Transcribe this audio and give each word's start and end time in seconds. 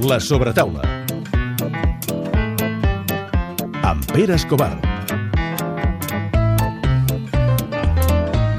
La 0.00 0.20
sobretaula. 0.20 0.82
Amb 3.82 4.04
Pere 4.12 4.36
Escobar. 4.36 4.76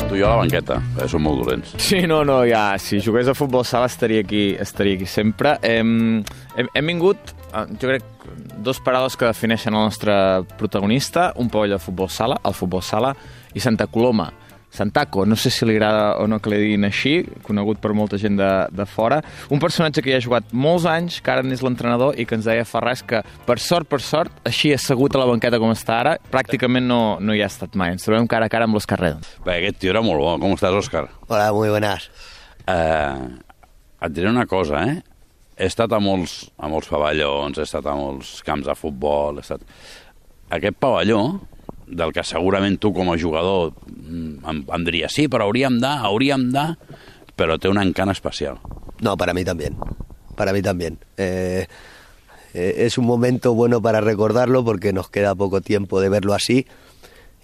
Tu 0.09 0.17
i 0.17 0.19
jo 0.19 0.25
a 0.27 0.33
la 0.33 0.41
banqueta, 0.41 0.81
eh, 0.99 1.07
som 1.07 1.23
molt 1.23 1.39
dolents. 1.45 1.71
Sí, 1.79 2.01
no, 2.11 2.25
no, 2.27 2.41
ja, 2.43 2.73
si 2.75 2.99
jugués 2.99 3.31
a 3.31 3.37
futbol 3.37 3.63
sala 3.63 3.87
estaria 3.87 4.19
aquí, 4.19 4.57
estaria 4.59 4.99
aquí 4.99 5.07
sempre. 5.07 5.55
Hem, 5.63 6.25
hem, 6.57 6.73
hem 6.75 6.91
vingut, 6.91 7.31
eh, 7.53 7.65
jo 7.71 7.87
crec, 7.87 8.03
dos 8.59 8.83
paraules 8.83 9.15
que 9.15 9.31
defineixen 9.31 9.73
el 9.73 9.87
nostre 9.87 10.13
protagonista, 10.59 11.31
un 11.37 11.47
pavelló 11.47 11.79
de 11.79 11.85
futbol 11.85 12.11
sala, 12.11 12.41
el 12.43 12.53
futbol 12.53 12.83
sala, 12.83 13.15
i 13.55 13.63
Santa 13.63 13.87
Coloma. 13.87 14.27
Santaco, 14.71 15.25
no 15.25 15.35
sé 15.35 15.49
si 15.49 15.65
li 15.65 15.75
agrada 15.75 16.19
o 16.21 16.27
no 16.29 16.37
que 16.39 16.51
li 16.53 16.59
diguin 16.61 16.85
així, 16.87 17.13
conegut 17.45 17.81
per 17.81 17.91
molta 17.97 18.19
gent 18.21 18.37
de, 18.37 18.49
de 18.69 18.85
fora. 18.85 19.19
Un 19.49 19.61
personatge 19.61 20.03
que 20.05 20.13
ja 20.13 20.19
ha 20.21 20.23
jugat 20.23 20.53
molts 20.53 20.85
anys, 20.89 21.19
que 21.25 21.33
ara 21.33 21.43
n'és 21.45 21.63
l'entrenador 21.65 22.17
i 22.19 22.27
que 22.29 22.37
ens 22.37 22.45
deia 22.47 22.67
Ferraz 22.69 23.01
que, 23.03 23.23
per 23.47 23.57
sort, 23.63 23.89
per 23.89 24.01
sort, 24.05 24.39
així 24.47 24.71
assegut 24.75 25.17
a 25.17 25.23
la 25.23 25.27
banqueta 25.29 25.59
com 25.61 25.73
està 25.73 25.99
ara, 26.03 26.15
pràcticament 26.31 26.85
no, 26.87 27.01
no 27.19 27.35
hi 27.35 27.43
ha 27.43 27.49
estat 27.49 27.75
mai. 27.79 27.95
Ens 27.97 28.05
trobem 28.05 28.29
cara 28.29 28.47
a 28.47 28.53
cara 28.53 28.69
amb 28.69 28.77
l'Òscar 28.77 29.01
Redo. 29.01 29.25
Bé, 29.45 29.57
aquest 29.57 29.81
tio 29.81 29.93
era 29.95 30.05
molt 30.05 30.21
bo. 30.21 30.35
Com 30.39 30.55
estàs, 30.55 30.77
Òscar? 30.77 31.07
Hola, 31.27 31.49
muy 31.55 31.73
buenas. 31.73 32.09
Eh, 32.69 33.29
et 34.05 34.13
diré 34.15 34.29
una 34.29 34.45
cosa, 34.47 34.85
eh? 34.85 34.99
He 35.59 35.67
estat 35.67 35.91
a 35.91 35.99
molts, 35.99 36.45
a 36.55 36.69
molts 36.71 36.87
pavellons, 36.87 37.57
he 37.57 37.65
estat 37.65 37.89
a 37.89 37.95
molts 37.99 38.37
camps 38.47 38.69
de 38.69 38.77
futbol, 38.79 39.41
he 39.41 39.43
estat... 39.43 39.65
Aquest 40.55 40.79
pavelló, 40.81 41.19
del 41.89 42.13
que 42.13 42.23
segurament 42.23 42.77
tu 42.79 42.93
com 42.93 43.11
a 43.11 43.17
jugador 43.17 43.73
mm, 43.85 44.45
em, 44.45 44.89
sí, 45.09 45.27
però 45.27 45.49
hauríem 45.49 45.79
de, 45.81 45.87
hauríem 45.87 46.49
de, 46.53 46.65
però 47.35 47.57
té 47.57 47.69
un 47.69 47.79
encant 47.81 48.11
especial. 48.11 48.59
No, 49.01 49.15
para 49.17 49.33
mí 49.33 49.43
también. 49.43 49.75
Para 50.35 50.53
mí 50.53 50.61
también. 50.61 50.99
Eh, 51.17 51.67
eh, 52.53 52.73
es 52.77 52.97
un 52.97 53.05
momento 53.05 53.53
bueno 53.53 53.81
para 53.81 54.01
recordarlo 54.01 54.63
porque 54.63 54.93
nos 54.93 55.09
queda 55.09 55.35
poco 55.35 55.61
tiempo 55.61 56.01
de 56.01 56.09
verlo 56.09 56.33
así. 56.33 56.65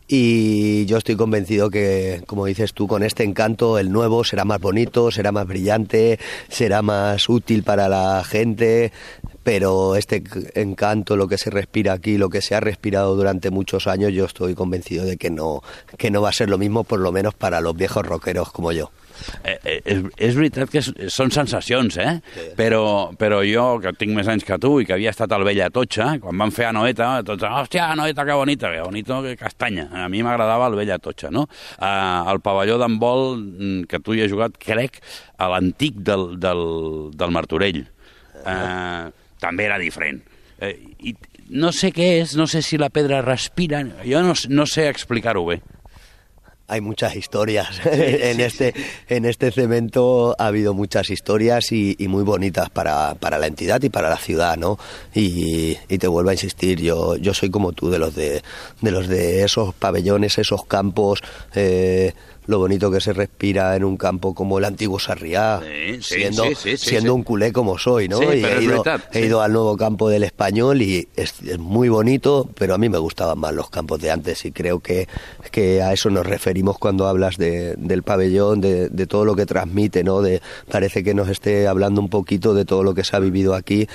Y 0.07 0.85
yo 0.85 0.97
estoy 0.97 1.15
convencido 1.15 1.71
que, 1.71 2.21
como 2.27 2.45
dices 2.45 2.73
tú, 2.73 2.87
con 2.87 3.01
este 3.01 3.23
encanto 3.23 3.79
el 3.79 3.91
nuevo 3.91 4.23
será 4.23 4.45
más 4.45 4.59
bonito, 4.59 5.09
será 5.09 5.31
más 5.31 5.47
brillante, 5.47 6.19
será 6.47 6.83
más 6.83 7.27
útil 7.27 7.63
para 7.63 7.89
la 7.89 8.23
gente, 8.23 8.91
pero 9.45 9.95
este 9.95 10.23
encanto, 10.55 11.15
lo 11.15 11.27
que 11.27 11.37
se 11.37 11.51
respira 11.51 11.93
aquí, 11.93 12.17
lo 12.17 12.29
que 12.29 12.41
se 12.41 12.55
ha 12.55 12.59
respirado 12.59 13.15
durante 13.15 13.51
muchos 13.51 13.85
años, 13.85 14.11
yo 14.11 14.25
estoy 14.25 14.55
convencido 14.55 15.05
de 15.05 15.17
que 15.17 15.29
no, 15.29 15.61
que 15.99 16.09
no 16.09 16.23
va 16.23 16.29
a 16.29 16.33
ser 16.33 16.49
lo 16.49 16.57
mismo, 16.57 16.83
por 16.83 16.99
lo 16.99 17.11
menos 17.11 17.35
para 17.35 17.61
los 17.61 17.75
viejos 17.75 18.03
rockeros 18.03 18.51
como 18.51 18.71
yo. 18.71 18.89
Eh, 19.43 19.59
eh, 19.63 20.01
és, 20.17 20.33
veritat 20.35 20.71
que 20.73 20.81
són 20.81 21.29
sensacions, 21.31 21.95
eh? 22.01 22.15
Però, 22.57 23.13
però 23.15 23.43
jo, 23.45 23.77
que 23.83 23.93
tinc 23.95 24.15
més 24.17 24.27
anys 24.27 24.43
que 24.47 24.57
tu 24.59 24.73
i 24.81 24.87
que 24.89 24.95
havia 24.97 25.13
estat 25.13 25.31
al 25.31 25.45
Vella 25.47 25.69
Totxa, 25.73 26.15
quan 26.23 26.41
van 26.41 26.53
fer 26.55 26.65
a 26.67 26.73
Noeta, 26.75 27.11
tots, 27.27 27.45
hòstia, 27.45 27.91
Noeta, 27.95 28.25
que 28.25 28.35
bonita, 28.35 28.71
que 28.73 28.81
bonito, 28.81 29.21
que 29.23 29.35
castanya. 29.39 29.87
A 29.93 30.09
mi 30.09 30.23
m'agradava 30.25 30.71
el 30.71 30.79
Vella 30.79 30.97
Totxa, 30.99 31.29
no? 31.31 31.45
Eh, 31.77 32.31
el 32.33 32.41
pavelló 32.41 32.79
d'handbol 32.81 33.37
mm, 33.37 33.83
que 33.91 34.01
tu 34.01 34.17
hi 34.17 34.25
has 34.25 34.33
jugat, 34.33 34.57
crec, 34.57 34.97
a 35.37 35.53
l'antic 35.53 36.01
del, 36.01 36.33
del, 36.41 36.65
del 37.13 37.37
Martorell. 37.37 37.85
Eh, 38.41 39.24
també 39.45 39.69
era 39.69 39.79
diferent. 39.81 40.21
Eh, 40.59 40.73
I 41.05 41.15
no 41.49 41.71
sé 41.75 41.91
què 41.93 42.15
és, 42.23 42.35
no 42.39 42.47
sé 42.49 42.63
si 42.65 42.79
la 42.81 42.89
pedra 42.89 43.21
respira, 43.21 43.83
jo 44.01 44.21
no, 44.25 44.33
no 44.49 44.65
sé 44.65 44.89
explicar-ho 44.89 45.45
bé. 45.45 45.61
Hay 46.67 46.81
muchas 46.81 47.15
historias 47.15 47.79
en 47.85 48.39
este 48.39 48.73
en 49.07 49.25
este 49.25 49.51
cemento 49.51 50.35
ha 50.39 50.47
habido 50.47 50.73
muchas 50.73 51.11
historias 51.11 51.71
y, 51.71 51.95
y 51.99 52.07
muy 52.07 52.23
bonitas 52.23 52.71
para, 52.71 53.13
para, 53.13 53.37
la 53.37 53.45
entidad 53.45 53.83
y 53.83 53.89
para 53.89 54.09
la 54.09 54.17
ciudad, 54.17 54.57
¿no? 54.57 54.79
Y, 55.13 55.77
y, 55.87 55.97
te 55.99 56.07
vuelvo 56.07 56.31
a 56.31 56.33
insistir, 56.33 56.81
yo 56.81 57.17
yo 57.17 57.35
soy 57.35 57.51
como 57.51 57.73
tú 57.73 57.91
de 57.91 57.99
los 57.99 58.15
de 58.15 58.41
de 58.81 58.91
los 58.91 59.07
de 59.07 59.43
esos 59.43 59.75
pabellones, 59.75 60.39
esos 60.39 60.65
campos. 60.65 61.21
Eh, 61.53 62.13
lo 62.47 62.59
bonito 62.59 62.91
que 62.91 62.99
se 63.01 63.13
respira 63.13 63.75
en 63.75 63.83
un 63.83 63.97
campo 63.97 64.33
como 64.33 64.57
el 64.57 64.65
antiguo 64.65 64.99
Sarriá, 64.99 65.61
Sí, 65.61 66.01
siendo, 66.01 66.43
sí, 66.43 66.55
sí, 66.55 66.77
sí, 66.77 66.89
siendo 66.89 67.13
sí. 67.13 67.15
un 67.17 67.23
culé 67.23 67.51
como 67.51 67.77
soy, 67.77 68.07
¿no? 68.07 68.21
Y 68.21 68.43
he 68.43 68.61
ido, 68.63 68.83
verdad, 68.83 69.03
he 69.11 69.21
sí. 69.21 69.25
ido 69.27 69.41
al 69.41 69.53
nuevo 69.53 69.77
campo 69.77 70.09
del 70.09 70.23
español 70.23 70.81
y 70.81 71.07
es, 71.15 71.41
es 71.41 71.59
muy 71.59 71.89
bonito, 71.89 72.49
pero 72.57 72.75
a 72.75 72.77
mí 72.77 72.89
me 72.89 72.97
gustaban 72.97 73.39
más 73.39 73.53
los 73.53 73.69
campos 73.69 74.01
de 74.01 74.11
antes 74.11 74.45
y 74.45 74.51
creo 74.51 74.79
que, 74.79 75.07
que 75.51 75.81
a 75.81 75.93
eso 75.93 76.09
nos 76.09 76.25
referimos 76.25 76.77
cuando 76.77 77.07
hablas 77.07 77.37
de, 77.37 77.75
del 77.77 78.03
pabellón, 78.03 78.61
de, 78.61 78.89
de 78.89 79.07
todo 79.07 79.25
lo 79.25 79.35
que 79.35 79.45
transmite, 79.45 80.03
¿no? 80.03 80.21
De, 80.21 80.41
parece 80.69 81.03
que 81.03 81.13
nos 81.13 81.29
esté 81.29 81.67
hablando 81.67 82.01
un 82.01 82.09
poquito 82.09 82.53
de 82.53 82.65
todo 82.65 82.83
lo 82.83 82.93
que 82.93 83.03
se 83.03 83.15
ha 83.15 83.19
vivido 83.19 83.55
aquí, 83.55 83.87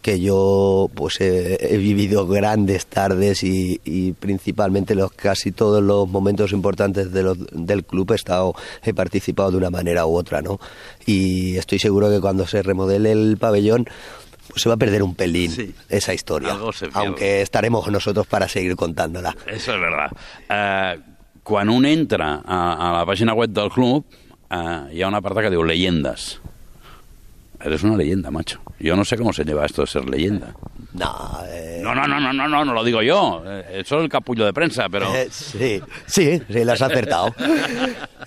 que 0.00 0.18
yo 0.20 0.90
pues 0.94 1.20
he, 1.20 1.58
he 1.74 1.76
vivido 1.76 2.26
grandes 2.26 2.86
tardes 2.86 3.42
y, 3.44 3.80
y 3.84 4.12
principalmente 4.12 4.94
los 4.94 5.12
casi 5.12 5.52
todos 5.52 5.82
los 5.82 6.08
momentos 6.08 6.52
importantes 6.52 7.12
de 7.12 7.22
los- 7.22 7.38
del 7.52 7.84
club 7.84 8.12
he 8.12 8.14
estado 8.14 8.54
he 8.82 8.94
participado 8.94 9.50
de 9.52 9.56
una 9.58 9.70
manera 9.70 10.06
u 10.06 10.16
otra, 10.16 10.40
¿no? 10.42 10.58
Y 11.06 11.56
estoy 11.56 11.78
seguro 11.78 12.08
que 12.10 12.20
cuando 12.20 12.46
se 12.46 12.62
remodele 12.62 13.12
el 13.12 13.36
pabellón 13.38 13.86
pues 14.48 14.62
se 14.62 14.68
va 14.68 14.74
a 14.74 14.78
perder 14.78 15.02
un 15.02 15.14
pelín 15.14 15.50
Sí. 15.50 15.74
esa 15.88 16.12
historia, 16.14 16.56
aunque 16.94 17.42
estaremos 17.42 17.86
nosotros 17.88 18.26
para 18.26 18.48
seguir 18.48 18.74
contándola. 18.76 19.34
Això 19.46 19.72
és 19.74 19.80
verdad. 19.80 20.10
Eh, 20.50 21.00
quan 21.42 21.70
un 21.70 21.86
entra 21.86 22.42
a, 22.44 22.58
a 22.74 22.92
la 22.98 23.06
pàgina 23.06 23.32
web 23.34 23.50
del 23.50 23.70
club, 23.70 24.04
eh, 24.50 24.94
hi 24.94 25.00
ha 25.02 25.08
una 25.08 25.20
part 25.22 25.38
que 25.40 25.48
diu 25.50 25.62
leyendas. 25.64 26.40
Eres 27.64 27.82
una 27.84 27.96
leyenda, 27.96 28.30
macho. 28.30 28.60
Yo 28.82 28.96
no 28.96 29.04
sé 29.04 29.16
cómo 29.16 29.32
se 29.32 29.44
lleva 29.44 29.64
esto 29.64 29.82
de 29.82 29.86
ser 29.86 30.08
leyenda. 30.08 30.54
No, 30.94 31.38
eh, 31.46 31.80
No, 31.82 31.94
no, 31.94 32.06
no, 32.06 32.20
no, 32.20 32.32
no, 32.32 32.48
no, 32.48 32.64
no 32.64 32.72
lo 32.74 32.84
digo 32.84 33.00
yo. 33.02 33.42
Eh, 33.46 33.80
Eso 33.80 33.98
es 33.98 34.02
el 34.04 34.08
capullo 34.08 34.44
de 34.44 34.52
prensa, 34.52 34.88
pero... 34.90 35.14
Eh, 35.14 35.28
sí, 35.30 35.80
sí, 36.06 36.42
sí, 36.48 36.64
lo 36.64 36.72
has 36.72 36.82
acertado. 36.82 37.34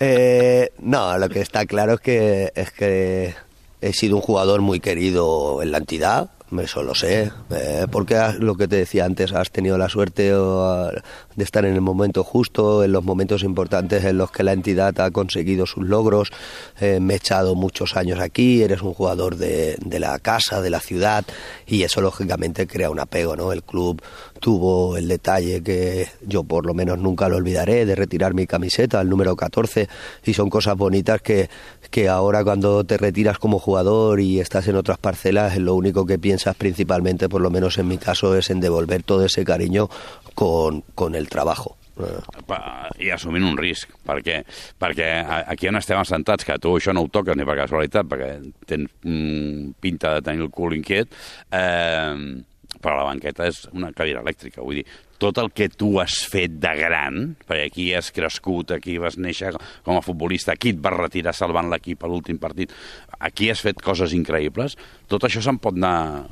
Eh, 0.02 0.72
no, 0.80 1.18
lo 1.18 1.30
que 1.30 1.40
está 1.40 1.66
claro 1.66 1.94
es 1.94 2.00
que, 2.02 2.52
es 2.54 2.70
que 2.72 3.34
he 3.80 3.94
sido 3.94 4.18
un 4.18 4.22
jugador 4.22 4.60
muy 4.60 4.82
querido 4.82 5.62
en 5.62 5.72
la 5.72 5.78
entidad, 5.78 6.32
eso 6.60 6.84
lo 6.84 6.96
sé, 6.96 7.32
eh, 7.52 7.86
porque 7.92 8.20
lo 8.40 8.56
que 8.56 8.68
te 8.68 8.78
decía 8.78 9.06
antes, 9.06 9.34
has 9.34 9.52
tenido 9.52 9.78
la 9.78 9.90
suerte 9.90 10.32
de 10.32 11.44
estar 11.44 11.66
en 11.66 11.76
el 11.76 11.82
momento 11.82 12.24
justo, 12.24 12.84
en 12.84 12.92
los 12.92 13.04
momentos 13.04 13.44
importantes 13.44 14.04
en 14.04 14.18
los 14.18 14.32
que 14.32 14.44
la 14.44 14.54
entidad 14.54 15.00
ha 15.00 15.12
conseguido 15.12 15.66
sus 15.66 15.86
logros. 15.86 16.32
Eh, 16.80 17.00
me 17.00 17.14
he 17.14 17.18
echado 17.18 17.56
muchos 17.56 17.96
años 17.96 18.20
aquí, 18.20 18.64
eres 18.64 18.82
un 18.82 18.94
jugador 18.94 19.36
de 19.36 19.78
la 20.00 20.20
casa, 20.20 20.62
de 20.62 20.70
la 20.70 20.80
ciudad, 20.80 21.26
y 21.66 21.84
eso 21.84 22.02
lógicamente 22.02 22.68
crea 22.68 22.90
un 22.90 23.00
apego, 23.00 23.36
¿no? 23.36 23.52
El 23.52 23.64
club 23.64 24.02
tuvo 24.40 24.98
el 24.98 25.08
detalle 25.08 25.64
que 25.64 26.08
yo 26.26 26.44
por 26.44 26.66
lo 26.66 26.74
menos 26.74 27.00
nunca 27.00 27.30
lo 27.30 27.38
olvidaré, 27.38 27.86
de 27.86 27.96
retirar 27.96 28.34
mi 28.34 28.48
camiseta, 28.48 29.02
el 29.02 29.10
número 29.10 29.36
14, 29.36 29.88
y 30.26 30.34
son 30.34 30.50
cosas 30.50 30.76
bonitas 30.76 31.22
que, 31.22 31.50
que 31.90 32.10
ahora 32.10 32.44
cuando 32.44 32.84
te 32.84 32.98
retiras 32.98 33.40
como 33.40 33.60
jugador 33.60 34.20
y 34.20 34.40
estás 34.40 34.68
en 34.68 34.76
otras 34.76 34.98
parcelas, 34.98 35.58
lo 35.58 35.76
único 35.76 36.06
que 36.06 36.20
piensas 36.20 36.56
principalmente, 36.56 37.30
por 37.30 37.42
lo 37.42 37.50
menos 37.50 37.78
en 37.78 37.88
mi 37.88 37.98
caso, 37.98 38.36
es 38.36 38.50
en 38.50 38.60
devolver 38.60 39.04
todo 39.04 39.26
ese 39.26 39.44
cariño 39.46 39.90
con, 40.34 40.84
con 40.94 41.16
el 41.16 41.30
trabajo. 41.30 41.78
I 41.96 43.12
assumint 43.16 43.46
un 43.48 43.56
risc, 43.56 43.94
perquè, 44.04 44.42
perquè 44.82 45.08
aquí 45.48 45.70
on 45.70 45.80
estem 45.80 46.00
assentats, 46.02 46.44
que 46.44 46.58
tu 46.60 46.74
això 46.76 46.92
no 46.92 47.06
ho 47.06 47.12
toques 47.12 47.38
ni 47.40 47.48
per 47.48 47.56
casualitat, 47.62 48.10
perquè 48.12 48.32
tens 48.68 48.92
mm, 49.06 49.78
pinta 49.80 50.18
de 50.18 50.26
tenir 50.26 50.44
el 50.44 50.52
cul 50.52 50.76
inquiet, 50.76 51.16
eh, 51.56 52.44
però 52.82 53.00
la 53.00 53.10
banqueta 53.12 53.48
és 53.50 53.64
una 53.74 53.92
cadira 53.96 54.22
elèctrica, 54.24 54.64
vull 54.66 54.82
dir, 54.82 54.86
tot 55.22 55.38
el 55.40 55.52
que 55.56 55.70
tu 55.72 55.94
has 56.02 56.18
fet 56.28 56.58
de 56.60 56.74
gran, 56.76 57.36
perquè 57.48 57.70
aquí 57.70 57.86
has 57.96 58.12
crescut, 58.16 58.74
aquí 58.76 58.98
vas 59.02 59.16
néixer 59.18 59.54
com 59.86 59.96
a 59.96 60.04
futbolista, 60.04 60.54
aquí 60.54 60.74
et 60.76 60.82
vas 60.84 60.98
retirar 60.98 61.34
salvant 61.34 61.70
l'equip 61.72 62.04
a 62.04 62.10
l'últim 62.12 62.38
partit, 62.42 62.74
aquí 63.20 63.50
has 63.50 63.64
fet 63.64 63.80
coses 63.82 64.14
increïbles, 64.18 64.76
tot 65.08 65.24
això 65.24 65.42
se'n 65.46 65.62
pot 65.64 65.78
anar 65.80 66.28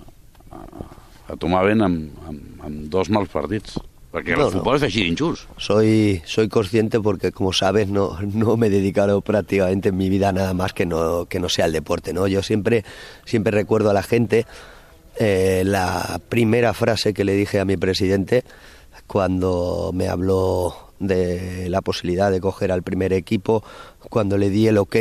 a, 0.51 1.37
tomar 1.39 1.63
ben 1.65 1.81
amb, 1.81 2.21
amb, 2.27 2.61
amb 2.67 2.85
dos 2.93 3.09
mals 3.09 3.31
partits. 3.33 3.79
Perquè 4.13 4.35
No, 4.37 4.43
el 4.45 4.51
no. 4.51 4.59
futbol 4.59 4.75
és 4.77 4.83
així 4.85 5.01
d'injust. 5.07 5.47
Soy, 5.57 6.21
soy 6.29 6.45
consciente 6.47 6.99
porque, 7.01 7.31
como 7.31 7.51
sabes, 7.51 7.87
no, 7.89 8.11
no 8.21 8.57
me 8.57 8.67
he 8.67 8.69
dedicado 8.69 9.21
prácticamente 9.21 9.89
en 9.89 9.97
mi 9.97 10.07
vida 10.09 10.29
a 10.29 10.31
nada 10.31 10.53
más 10.53 10.71
que 10.73 10.85
no, 10.85 11.25
que 11.25 11.39
no 11.39 11.49
sea 11.49 11.65
el 11.65 11.71
deporte. 11.71 12.13
¿no? 12.13 12.27
Yo 12.27 12.43
siempre, 12.43 12.83
siempre 13.25 13.49
recuerdo 13.49 13.89
a 13.89 13.93
la 13.93 14.03
gente 14.03 14.45
eh, 15.19 15.63
la 15.65 16.19
primera 16.29 16.73
frase 16.73 17.13
que 17.13 17.23
le 17.23 17.33
dije 17.33 17.59
a 17.59 17.65
mi 17.65 17.77
presidente 17.77 18.43
cuando 19.07 19.91
me 19.93 20.07
habló 20.07 20.75
de 20.99 21.69
la 21.69 21.81
posibilidad 21.81 22.31
de 22.31 22.39
coger 22.39 22.71
al 22.71 22.83
primer 22.83 23.13
equipo, 23.13 23.63
cuando 24.09 24.37
le 24.37 24.49
di 24.49 24.67
el 24.67 24.77
ok, 24.77 24.95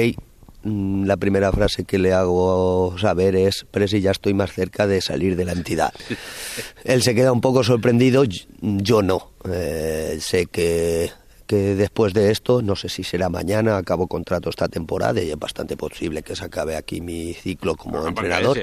mm, 0.64 1.04
la 1.04 1.16
primera 1.16 1.52
frase 1.52 1.84
que 1.84 1.98
le 1.98 2.12
hago 2.12 2.96
saber 2.98 3.36
es, 3.36 3.64
Presi, 3.70 4.00
ya 4.00 4.10
estoy 4.10 4.34
más 4.34 4.52
cerca 4.52 4.86
de 4.86 5.00
salir 5.00 5.36
de 5.36 5.44
la 5.44 5.52
entidad. 5.52 5.92
Él 6.84 7.02
se 7.02 7.14
queda 7.14 7.32
un 7.32 7.40
poco 7.40 7.62
sorprendido, 7.62 8.24
yo 8.60 9.02
no. 9.02 9.30
Eh, 9.50 10.18
sé 10.20 10.46
que 10.46 11.10
que 11.46 11.74
después 11.74 12.14
de 12.14 12.30
esto, 12.30 12.62
no 12.62 12.76
sé 12.76 12.88
si 12.88 13.04
será 13.04 13.28
mañana, 13.28 13.76
acabo 13.76 14.06
contrato 14.06 14.50
esta 14.50 14.68
temporada 14.68 15.22
y 15.22 15.30
es 15.30 15.38
bastante 15.38 15.76
posible 15.76 16.22
que 16.22 16.36
se 16.36 16.44
acabe 16.44 16.76
aquí 16.76 17.00
mi 17.00 17.34
ciclo 17.34 17.76
como 17.76 18.06
entrenador. 18.06 18.58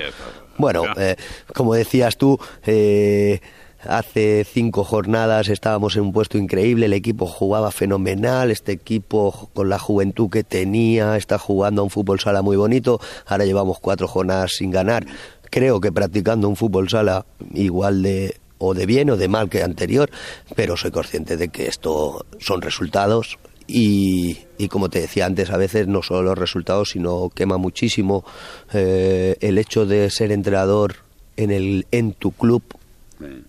Bueno, 0.57 0.83
eh, 0.97 1.15
como 1.53 1.73
decías 1.73 2.17
tú, 2.17 2.39
eh, 2.65 3.39
hace 3.87 4.43
cinco 4.43 4.83
jornadas 4.83 5.47
estábamos 5.49 5.95
en 5.95 6.03
un 6.03 6.13
puesto 6.13 6.37
increíble, 6.37 6.87
el 6.87 6.93
equipo 6.93 7.27
jugaba 7.27 7.71
fenomenal, 7.71 8.51
este 8.51 8.73
equipo 8.73 9.49
con 9.53 9.69
la 9.69 9.79
juventud 9.79 10.29
que 10.29 10.43
tenía 10.43 11.15
está 11.17 11.37
jugando 11.37 11.81
a 11.81 11.85
un 11.85 11.89
fútbol 11.89 12.19
sala 12.19 12.41
muy 12.41 12.57
bonito, 12.57 12.99
ahora 13.25 13.45
llevamos 13.45 13.79
cuatro 13.79 14.07
jornadas 14.07 14.53
sin 14.57 14.71
ganar, 14.71 15.05
creo 15.49 15.79
que 15.79 15.91
practicando 15.91 16.49
un 16.49 16.55
fútbol 16.55 16.89
sala 16.89 17.25
igual 17.53 18.03
de 18.03 18.35
o 18.59 18.73
de 18.73 18.85
bien 18.85 19.09
o 19.09 19.17
de 19.17 19.27
mal 19.27 19.50
que 19.50 19.63
anterior, 19.63 20.11
pero 20.56 20.77
soy 20.77 20.91
consciente 20.91 21.35
de 21.35 21.50
que 21.50 21.67
esto 21.67 22.25
son 22.39 22.61
resultados 22.61 23.39
y, 23.65 24.38
y 24.57 24.67
como 24.67 24.89
te 24.89 25.01
decía 25.01 25.25
antes, 25.25 25.50
a 25.51 25.57
veces 25.57 25.88
no 25.88 26.01
solo 26.01 26.23
los 26.23 26.38
resultados, 26.38 26.89
sino 26.91 27.29
quema 27.29 27.57
muchísimo 27.57 28.25
eh, 28.73 29.38
el 29.41 29.57
hecho 29.57 29.85
de 29.85 30.09
ser 30.09 30.31
entrenador 30.31 30.97
en, 31.38 31.51
el, 31.51 31.85
en 31.91 32.13
tu 32.13 32.31
club, 32.31 32.63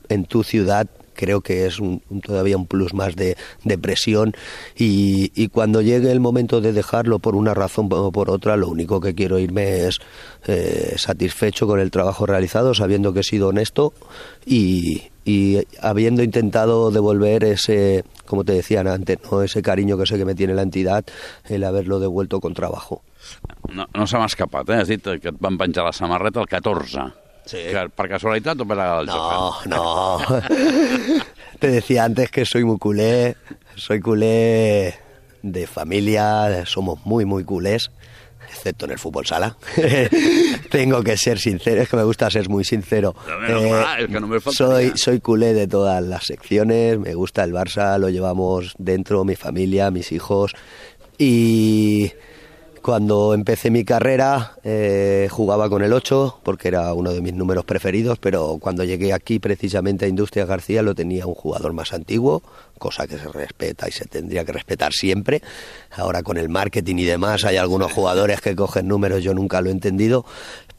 en 0.08 0.24
tu 0.24 0.44
ciudad, 0.44 0.88
creo 1.20 1.42
que 1.42 1.66
es 1.66 1.78
un, 1.78 2.00
todavía 2.24 2.56
un 2.56 2.66
plus 2.66 2.94
más 2.94 3.14
de, 3.14 3.36
de 3.62 3.76
presión 3.76 4.32
y, 4.74 5.30
y 5.34 5.48
cuando 5.48 5.82
llegue 5.82 6.10
el 6.10 6.20
momento 6.20 6.62
de 6.62 6.72
dejarlo 6.72 7.18
por 7.18 7.36
una 7.36 7.52
razón 7.52 7.88
o 7.90 8.10
por 8.10 8.30
otra, 8.30 8.56
lo 8.56 8.68
único 8.68 9.00
que 9.00 9.14
quiero 9.14 9.38
irme 9.38 9.86
es 9.86 9.98
eh, 10.46 10.94
satisfecho 10.96 11.66
con 11.66 11.78
el 11.78 11.90
trabajo 11.90 12.24
realizado, 12.24 12.72
sabiendo 12.72 13.12
que 13.12 13.20
he 13.20 13.22
sido 13.22 13.48
honesto 13.48 13.92
y, 14.46 15.10
y 15.26 15.58
habiendo 15.82 16.22
intentado 16.22 16.90
devolver 16.90 17.44
ese, 17.44 18.04
como 18.24 18.42
te 18.42 18.54
decían 18.54 18.88
antes, 18.88 19.18
¿no? 19.30 19.42
ese 19.42 19.60
cariño 19.60 19.98
que 19.98 20.06
sé 20.06 20.16
que 20.16 20.24
me 20.24 20.34
tiene 20.34 20.54
la 20.54 20.62
entidad, 20.62 21.04
el 21.48 21.64
haberlo 21.64 22.00
devuelto 22.00 22.40
con 22.40 22.54
trabajo. 22.54 23.02
No, 23.68 23.86
no 23.94 24.06
se 24.06 24.16
m'ha 24.16 24.26
escapat, 24.26 24.70
eh? 24.70 24.98
Que 25.20 25.28
et 25.28 25.36
van 25.38 25.58
penjar 25.58 25.84
la 25.84 25.92
samarreta 25.92 26.40
el 26.40 26.48
14. 26.48 27.29
Sí. 27.46 27.58
Per 27.96 28.08
casualitat 28.08 28.60
o 28.60 28.66
per 28.68 28.78
el 28.78 29.06
No, 29.06 29.56
no. 29.66 30.18
Te 31.58 31.68
decía 31.68 32.04
antes 32.04 32.30
que 32.30 32.44
soy 32.44 32.64
muy 32.64 32.78
culé, 32.78 33.36
soy 33.76 34.00
culé 34.00 34.94
de 35.42 35.66
familia, 35.66 36.64
somos 36.66 37.04
muy, 37.04 37.24
muy 37.24 37.44
culés, 37.44 37.90
excepto 38.48 38.84
en 38.86 38.92
el 38.92 38.98
fútbol 38.98 39.26
sala. 39.26 39.56
Tengo 40.70 41.02
que 41.02 41.16
ser 41.16 41.38
sincero, 41.38 41.82
es 41.82 41.88
que 41.88 41.96
me 41.96 42.04
gusta 42.04 42.30
ser 42.30 42.48
muy 42.48 42.64
sincero. 42.64 43.14
Eh, 43.26 43.28
Ya, 43.28 43.36
menos 43.36 43.70
mal, 43.70 44.00
es 44.00 44.06
que 44.08 44.20
no 44.20 44.26
me 44.28 44.40
faltaría. 44.40 44.90
soy, 44.90 44.92
soy 44.96 45.20
culé 45.20 45.52
de 45.54 45.66
todas 45.66 46.02
las 46.02 46.24
secciones, 46.26 46.98
me 46.98 47.14
gusta 47.14 47.42
el 47.44 47.52
Barça, 47.52 47.98
lo 47.98 48.08
llevamos 48.10 48.74
dentro, 48.78 49.24
mi 49.24 49.36
familia, 49.36 49.90
mis 49.90 50.12
hijos. 50.12 50.52
Y 51.18 52.12
cuando 52.82 53.34
empecé 53.34 53.70
mi 53.70 53.84
carrera 53.84 54.52
eh, 54.64 55.28
jugaba 55.30 55.68
con 55.68 55.82
el 55.82 55.92
8 55.92 56.40
porque 56.42 56.68
era 56.68 56.92
uno 56.94 57.12
de 57.12 57.20
mis 57.20 57.34
números 57.34 57.64
preferidos, 57.64 58.18
pero 58.18 58.58
cuando 58.60 58.84
llegué 58.84 59.12
aquí 59.12 59.38
precisamente 59.38 60.04
a 60.04 60.08
Industrias 60.08 60.48
García 60.48 60.82
lo 60.82 60.94
tenía 60.94 61.26
un 61.26 61.34
jugador 61.34 61.72
más 61.72 61.92
antiguo, 61.92 62.42
cosa 62.78 63.06
que 63.06 63.18
se 63.18 63.28
respeta 63.28 63.88
y 63.88 63.92
se 63.92 64.06
tendría 64.06 64.44
que 64.44 64.52
respetar 64.52 64.92
siempre. 64.92 65.42
Ahora 65.90 66.22
con 66.22 66.36
el 66.36 66.48
marketing 66.48 66.96
y 66.96 67.04
demás 67.04 67.44
hay 67.44 67.56
algunos 67.56 67.92
jugadores 67.92 68.40
que 68.40 68.56
cogen 68.56 68.88
números, 68.88 69.22
yo 69.22 69.34
nunca 69.34 69.60
lo 69.60 69.68
he 69.68 69.72
entendido, 69.72 70.24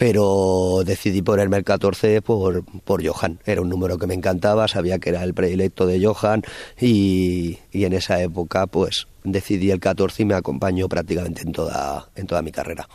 pero 0.02 0.82
decidí 0.84 1.22
ponerme 1.22 1.58
el 1.58 1.64
14 1.64 2.24
por, 2.24 2.66
por 2.82 3.06
Johan. 3.06 3.38
Era 3.46 3.62
un 3.62 3.70
número 3.70 4.00
que 4.00 4.08
me 4.08 4.16
encantaba, 4.16 4.68
sabía 4.68 4.98
que 4.98 5.10
era 5.10 5.24
el 5.24 5.36
predilecto 5.36 5.86
de 5.86 6.04
Johan 6.04 6.42
y, 6.80 7.60
y 7.72 7.86
en 7.86 7.94
esa 7.94 8.20
época 8.20 8.66
pues 8.66 9.06
decidí 9.24 9.70
el 9.70 9.80
14 9.80 10.24
y 10.24 10.26
me 10.26 10.34
acompañó 10.34 10.90
prácticamente 10.90 11.44
en 11.44 11.52
toda, 11.52 12.08
en 12.16 12.26
toda 12.26 12.42
mi 12.42 12.52
carrera. 12.52 12.88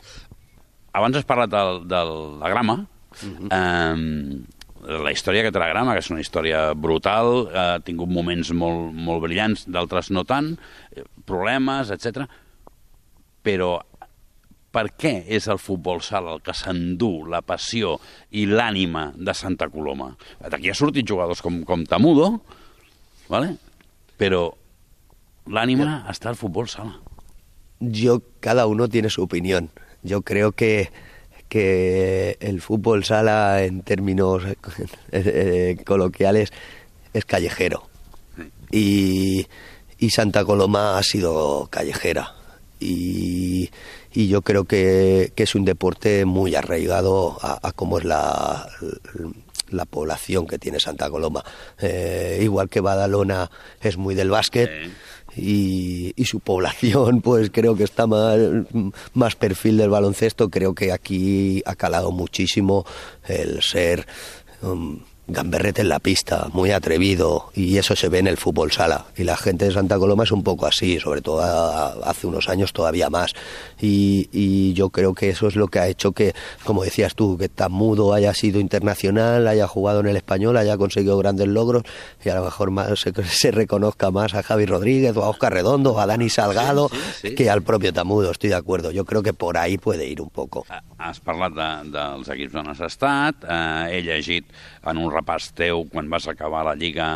Abans 0.95 1.17
has 1.17 1.25
parlat 1.25 1.49
del, 1.49 1.87
de 1.87 2.05
la 2.41 2.49
grama. 2.49 2.89
eh, 3.53 3.95
la 4.83 5.13
història 5.13 5.45
que 5.47 5.55
té 5.55 5.63
la 5.63 5.71
grama, 5.71 5.95
que 5.95 6.03
és 6.03 6.11
una 6.11 6.25
història 6.27 6.73
brutal, 6.75 7.47
eh, 7.53 7.67
ha 7.77 7.81
tingut 7.87 8.11
moments 8.11 8.51
molt, 8.51 8.91
molt 8.91 9.23
brillants, 9.23 9.69
d'altres 9.71 10.11
no 10.11 10.27
tant, 10.27 10.57
eh, 10.91 11.07
problemes, 11.25 11.95
etc. 11.95 12.27
Però 13.47 13.77
per 14.77 14.91
què 14.93 15.15
és 15.33 15.47
el 15.49 15.57
futbol 15.63 16.03
sala 16.05 16.35
el 16.37 16.43
que 16.45 16.53
s'endú 16.53 17.25
la 17.33 17.41
passió 17.41 17.97
i 18.37 18.45
l'ànima 18.45 19.09
de 19.17 19.33
Santa 19.33 19.71
Coloma? 19.73 20.11
D'aquí 20.45 20.69
ha 20.69 20.77
sortit 20.77 21.09
jugadors 21.09 21.41
com, 21.41 21.63
com 21.65 21.87
Tamudo, 21.89 22.35
¿vale? 23.33 23.55
però 24.17 24.49
l'ànima 25.53 26.03
està 26.11 26.33
al 26.33 26.41
futbol 26.41 26.69
sala. 26.69 26.97
yo 27.79 28.23
cada 28.41 28.67
uno 28.67 28.89
tiene 28.89 29.11
su 29.11 29.23
opinión. 29.23 29.71
Yo 30.03 30.23
creo 30.23 30.53
que, 30.53 30.91
que 31.49 32.37
el 32.41 32.61
fútbol 32.61 33.05
sala 33.05 33.65
en 33.65 33.83
términos 33.83 34.43
eh, 35.13 35.77
coloquiales 35.85 36.53
es 37.13 37.25
callejero. 37.25 37.89
Y, 38.71 39.47
y 39.99 40.11
Santa 40.11 40.45
Coloma 40.45 40.99
ha 40.99 41.03
sido 41.03 41.69
callejera. 41.71 42.35
Y, 42.81 43.71
y 44.17 44.29
yo 44.29 44.41
creo 44.41 44.65
que, 44.65 45.31
que 45.37 45.43
es 45.43 45.55
un 45.55 45.67
deporte 45.67 46.25
muy 46.25 46.55
arraigado 46.55 47.37
a, 47.43 47.69
a 47.69 47.73
cómo 47.73 47.99
es 47.99 48.05
la, 48.07 48.67
la 49.69 49.85
población 49.85 50.47
que 50.47 50.59
tiene 50.59 50.81
Santa 50.81 51.11
Coloma. 51.11 51.45
Eh, 51.79 52.41
igual 52.41 52.71
que 52.71 52.81
Badalona 52.81 53.51
es 53.79 53.99
muy 53.99 54.15
del 54.15 54.31
básquet 54.31 54.71
y, 55.37 56.15
y 56.17 56.25
su 56.25 56.41
población 56.41 57.21
pues 57.23 57.51
creo 57.53 57.77
que 57.77 57.85
está 57.85 58.07
más, 58.07 58.39
más 59.13 59.37
perfil 59.37 59.77
del 59.77 59.91
baloncesto. 59.91 60.49
Creo 60.49 60.75
que 60.75 60.93
aquí 60.93 61.63
ha 61.67 61.75
calado 61.75 62.11
muchísimo 62.11 62.87
el 63.29 63.63
ser... 63.63 64.07
um, 64.63 64.99
gamberrete 65.29 65.83
en 65.83 65.89
la 65.89 65.99
pista, 65.99 66.49
muy 66.53 66.71
atrevido, 66.71 67.51
y 67.55 67.79
eso 67.79 67.97
se 67.97 68.09
ve 68.09 68.19
en 68.19 68.27
el 68.27 68.37
fútbol 68.37 68.73
sala. 68.73 69.07
Y 69.17 69.25
la 69.25 69.37
gente 69.37 69.65
de 69.65 69.73
Santa 69.73 69.99
Coloma 69.99 70.25
es 70.25 70.33
un 70.33 70.43
poco 70.43 70.67
así, 70.67 71.01
sobre 71.01 71.21
todo 71.23 71.43
hace 72.05 72.27
unos 72.27 72.49
años 72.49 72.73
todavía 72.73 73.11
más. 73.11 73.33
Y, 73.81 74.29
y 74.33 74.73
yo 74.75 74.91
creo 74.91 75.15
que 75.15 75.31
eso 75.31 75.49
es 75.49 75.57
lo 75.57 75.69
que 75.69 75.81
ha 75.81 75.89
hecho 75.89 76.13
que, 76.13 76.35
como 76.65 76.85
decías 76.85 77.15
tú, 77.15 77.37
que 77.37 77.49
Tamudo 77.49 78.15
haya 78.15 78.35
sido 78.35 78.61
internacional, 78.61 79.49
haya 79.49 79.67
jugado 79.67 80.01
en 80.01 80.07
el 80.07 80.17
español, 80.17 80.57
haya 80.57 80.77
conseguido 80.77 81.19
grandes 81.19 81.49
logros, 81.49 81.83
y 82.25 82.29
a 82.29 82.35
lo 82.37 82.45
mejor 82.45 82.71
más 82.71 83.01
se, 83.01 83.13
se 83.25 83.51
reconozca 83.51 84.11
más 84.11 84.35
a 84.35 84.43
Javi 84.43 84.67
Rodríguez 84.67 85.17
o 85.17 85.25
a 85.25 85.29
Oscar 85.29 85.53
Redondo 85.53 85.99
a 85.99 86.07
Dani 86.07 86.29
Salgado 86.31 86.89
Sí, 86.89 86.97
sí, 86.97 87.29
sí. 87.29 87.35
que 87.35 87.51
al 87.51 87.63
propio 87.63 87.93
Tamudo, 87.93 88.31
estoy 88.31 88.51
de 88.51 88.57
acuerdo. 88.57 88.91
Yo 88.91 89.05
creo 89.05 89.23
que 89.23 89.33
por 89.33 89.57
ahí 89.59 89.79
puede 89.79 90.07
ir 90.07 90.21
un 90.21 90.31
poco. 90.31 90.67
Has 90.99 91.21
parlat 91.21 91.53
de, 91.53 91.91
dels 91.93 92.29
equips 92.33 92.55
on 92.57 92.71
has 92.71 92.81
estat, 92.81 93.45
eh, 93.45 93.91
he 93.93 94.03
llegit 94.03 94.47
en 94.87 94.97
un 94.97 95.13
repàs 95.17 95.51
teu 95.57 95.85
quan 95.91 96.11
vas 96.13 96.29
acabar 96.31 96.63
la 96.69 96.77
Lliga 96.79 97.09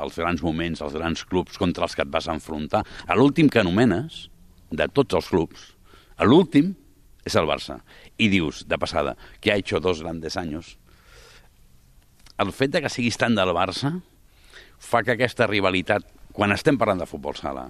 els 0.00 0.18
grans 0.18 0.42
moments, 0.42 0.82
els 0.84 0.96
grans 0.96 1.24
clubs 1.28 1.60
contra 1.60 1.86
els 1.86 1.94
que 1.94 2.04
et 2.06 2.12
vas 2.12 2.28
enfrontar. 2.32 2.84
A 3.06 3.16
l'últim 3.18 3.48
que 3.52 3.62
anomenes, 3.62 4.26
de 4.70 4.88
tots 4.92 5.16
els 5.16 5.30
clubs, 5.30 5.72
a 6.18 6.26
l'últim 6.26 6.74
és 7.28 7.36
el 7.38 7.48
Barça. 7.48 7.80
I 8.18 8.28
dius, 8.32 8.64
de 8.68 8.78
passada, 8.80 9.16
que 9.40 9.52
ha 9.52 9.56
hecho 9.56 9.80
dos 9.80 10.02
grandes 10.02 10.36
años. 10.36 10.76
El 12.38 12.52
fet 12.54 12.72
de 12.74 12.82
que 12.82 12.92
siguis 12.92 13.18
tant 13.18 13.36
del 13.36 13.52
Barça 13.54 13.98
fa 14.78 15.02
que 15.02 15.16
aquesta 15.16 15.48
rivalitat, 15.50 16.06
quan 16.32 16.54
estem 16.54 16.78
parlant 16.78 17.02
de 17.02 17.08
futbol 17.10 17.36
sala, 17.38 17.68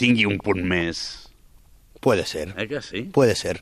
tingui 0.00 0.26
un 0.28 0.38
punt 0.42 0.64
més... 0.64 1.24
Puede 2.00 2.24
ser. 2.30 2.54
Eh 2.56 2.68
que 2.70 2.80
sí? 2.80 3.02
Puede 3.12 3.34
ser. 3.34 3.58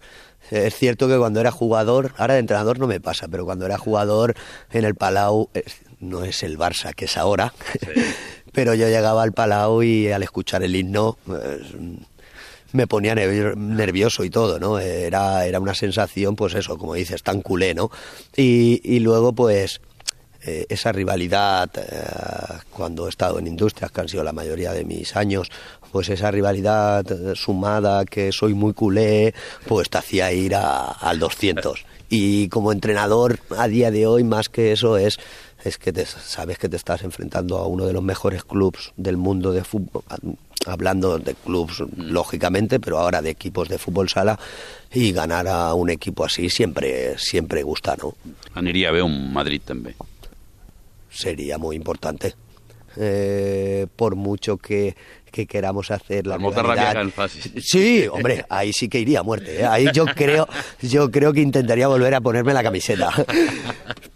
Es 0.51 0.75
cierto 0.77 1.09
que 1.09 1.19
cuando 1.19 1.41
era 1.41 1.51
jugador, 1.51 2.13
ahora 2.17 2.35
de 2.35 2.41
entrenador 2.41 2.79
no 2.79 2.87
me 2.87 3.01
pasa, 3.01 3.27
pero 3.29 3.45
cuando 3.45 3.67
era 3.67 3.79
jugador 3.79 4.35
en 4.71 4.85
el 4.85 4.95
Palau, 4.95 5.49
no 6.01 6.25
es 6.25 6.43
el 6.43 6.59
Barça 6.59 6.95
que 6.95 7.07
es 7.07 7.17
ahora, 7.17 7.53
pero 8.53 8.75
yo 8.75 8.89
llegaba 8.89 9.23
al 9.23 9.33
Palau 9.33 9.83
y 9.83 10.11
al 10.13 10.23
escuchar 10.23 10.63
el 10.63 10.77
himno 10.77 11.17
pues, 11.27 11.41
me 12.73 12.87
ponía 12.87 13.15
nervio- 13.15 13.55
nervioso 13.57 14.23
y 14.25 14.31
todo, 14.31 14.59
¿no? 14.59 14.79
Era, 14.79 15.47
era 15.47 15.61
una 15.61 15.75
sensación, 15.75 16.37
pues 16.37 16.55
eso, 16.55 16.77
como 16.77 16.95
dices, 16.95 17.23
tan 17.23 17.41
culé, 17.41 17.75
¿no? 17.75 17.91
Y, 18.37 18.81
y 18.85 19.01
luego, 19.01 19.33
pues, 19.33 19.81
eh, 20.47 20.65
esa 20.69 20.93
rivalidad, 20.93 21.69
eh, 21.77 22.59
cuando 22.71 23.07
he 23.07 23.11
estado 23.11 23.39
en 23.39 23.47
industrias, 23.47 23.91
que 23.91 24.01
han 24.01 24.09
sido 24.09 24.23
la 24.25 24.33
mayoría 24.33 24.73
de 24.73 24.85
mis 24.85 25.17
años, 25.17 25.51
pues 25.93 26.09
esa 26.09 26.31
rivalidad 26.31 27.05
eh, 27.11 27.33
sumada, 27.35 28.05
que 28.05 28.31
soy 28.33 28.55
muy 28.55 28.73
culé, 28.73 29.35
pues 29.67 29.91
te 29.91 29.99
hacía 29.99 30.33
ir 30.33 30.55
a- 30.55 30.87
al 30.93 31.19
200. 31.19 31.85
Y 32.09 32.49
como 32.49 32.71
entrenador, 32.73 33.39
a 33.57 33.67
día 33.67 33.91
de 33.91 34.07
hoy, 34.07 34.23
más 34.25 34.49
que 34.49 34.71
eso, 34.73 34.97
es, 34.97 35.19
es 35.65 35.77
que 35.79 35.93
te, 35.93 36.07
sabes 36.07 36.59
que 36.59 36.69
te 36.69 36.77
estás 36.77 37.03
enfrentando 37.03 37.57
a 37.59 37.67
uno 37.67 37.85
de 37.87 37.93
los 37.93 38.03
mejores 38.03 38.45
clubes 38.45 38.93
del 38.97 39.17
mundo 39.17 39.53
de 39.53 39.65
fútbol, 39.65 40.05
hablando 40.67 41.19
de 41.19 41.35
clubes, 41.35 41.79
lógicamente, 41.97 42.79
pero 42.81 42.99
ahora 42.99 43.23
de 43.23 43.31
equipos 43.31 43.69
de 43.69 43.79
fútbol 43.79 44.09
sala, 44.09 44.39
y 44.93 45.13
ganar 45.13 45.49
a 45.49 45.75
un 45.75 45.91
equipo 45.91 46.25
así 46.25 46.49
siempre, 46.49 47.19
siempre 47.19 47.63
gusta, 47.63 47.97
¿no? 48.01 48.15
Aniria 48.55 48.91
bé 48.93 49.03
un 49.03 49.33
Madrid 49.35 49.61
també. 49.67 49.93
Sería 51.11 51.59
muy 51.59 51.77
importante. 51.77 52.35
Eh, 52.99 53.87
por 53.95 54.17
mucho 54.17 54.57
que, 54.57 54.97
que 55.31 55.47
queramos 55.47 55.91
hacer 55.91 56.27
la 56.27 56.39
facis. 57.13 57.53
Sí, 57.63 58.07
hombre, 58.11 58.47
ahí 58.49 58.73
sí 58.73 58.89
que 58.89 58.99
iría 58.99 59.21
a 59.21 59.23
muerte. 59.23 59.61
¿eh? 59.61 59.67
Ahí 59.67 59.89
yo 59.93 60.07
creo, 60.07 60.49
yo 60.81 61.11
creo 61.11 61.33
que 61.35 61.43
intentaría 61.43 61.89
volver 61.89 62.15
a 62.15 62.21
ponerme 62.23 62.55
la 62.55 62.63
camiseta. 62.63 63.11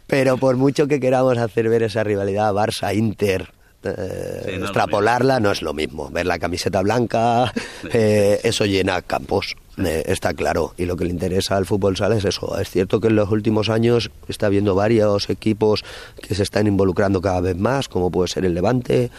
Pero 0.07 0.39
por 0.39 0.57
mucho 0.57 0.89
que 0.89 0.99
queramos 0.99 1.37
hacer 1.37 1.69
ver 1.69 1.83
esa 1.83 2.03
rivalidad 2.05 2.55
Barça-Inter, 2.55 3.49
eh, 3.83 4.43
Sí, 4.47 4.57
no 4.59 4.65
extrapolarla 4.65 5.41
no 5.41 5.51
es 5.51 5.61
lo 5.61 5.75
mismo. 5.75 6.09
Ver 6.11 6.25
la 6.27 6.39
camiseta 6.39 6.81
blanca, 6.81 7.53
eso 7.93 8.65
llena 8.65 9.03
campos, 9.03 9.57
eh, 9.87 10.05
está 10.07 10.35
claro. 10.35 10.75
Y 10.77 10.87
lo 10.87 10.97
que 10.97 11.05
le 11.05 11.11
interesa 11.11 11.57
al 11.57 11.67
fútbol 11.67 11.97
sala 11.97 12.17
es 12.17 12.25
eso. 12.25 12.59
Es 12.59 12.71
cierto 12.71 13.01
que 13.01 13.09
en 13.09 13.17
los 13.17 13.31
últimos 13.31 13.69
años 13.69 14.11
está 14.29 14.47
habiendo 14.47 14.75
varios 14.75 15.31
equipos 15.31 15.85
que 16.23 16.35
se 16.35 16.43
están 16.43 16.67
involucrando 16.67 17.21
cada 17.21 17.41
vez 17.41 17.57
más, 17.57 17.89
como 17.89 18.11
puede 18.11 18.29
ser 18.29 18.45
el 18.45 18.55
Levante, 18.55 19.11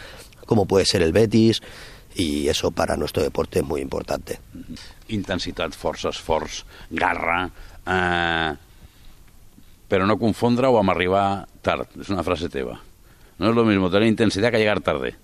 como 0.45 0.65
puede 0.65 0.85
ser 0.85 1.01
el 1.01 1.11
Betis, 1.11 1.61
y 2.15 2.47
eso 2.47 2.71
para 2.71 2.97
nuestro 2.97 3.23
deporte 3.23 3.59
es 3.59 3.65
muy 3.65 3.81
importante. 3.81 4.39
Intensitat, 5.09 5.73
força, 5.73 6.09
esforç, 6.09 6.63
garra... 6.89 7.49
Eh, 7.85 8.57
no 9.99 10.15
confondre-ho 10.15 10.77
amb 10.79 10.93
arribar 10.93 11.47
tard. 11.61 11.89
És 11.99 12.09
una 12.09 12.23
frase 12.23 12.47
teva. 12.49 12.79
No 13.39 13.49
es 13.49 13.55
lo 13.55 13.65
mismo 13.65 13.89
tener 13.89 14.07
intensidad 14.07 14.51
que 14.51 14.57
llegar 14.57 14.79
tarde. 14.79 15.15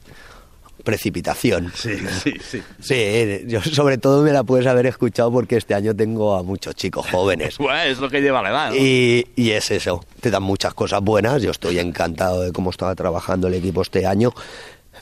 Precipitación. 0.83 1.71
Sí, 1.75 1.97
sí, 2.23 2.33
sí. 2.39 2.63
Sí, 2.79 3.45
yo 3.47 3.61
sobre 3.61 3.97
todo 3.97 4.23
me 4.23 4.31
la 4.31 4.43
puedes 4.43 4.67
haber 4.67 4.85
escuchado 4.85 5.31
porque 5.31 5.57
este 5.57 5.73
año 5.73 5.95
tengo 5.95 6.35
a 6.35 6.43
muchos 6.43 6.75
chicos 6.75 7.05
jóvenes. 7.11 7.57
Bueno, 7.67 7.81
es 7.81 7.99
lo 7.99 8.09
que 8.09 8.21
lleva 8.21 8.41
la 8.41 8.49
edad, 8.49 8.69
¿no? 8.69 8.75
Y, 8.77 9.27
y 9.35 9.51
es 9.51 9.71
eso, 9.71 10.03
te 10.21 10.31
dan 10.31 10.43
muchas 10.43 10.73
cosas 10.73 11.01
buenas, 11.01 11.41
yo 11.41 11.51
estoy 11.51 11.79
encantado 11.79 12.41
de 12.41 12.51
cómo 12.51 12.69
estaba 12.69 12.95
trabajando 12.95 13.47
el 13.47 13.55
equipo 13.55 13.81
este 13.81 14.05
año, 14.05 14.31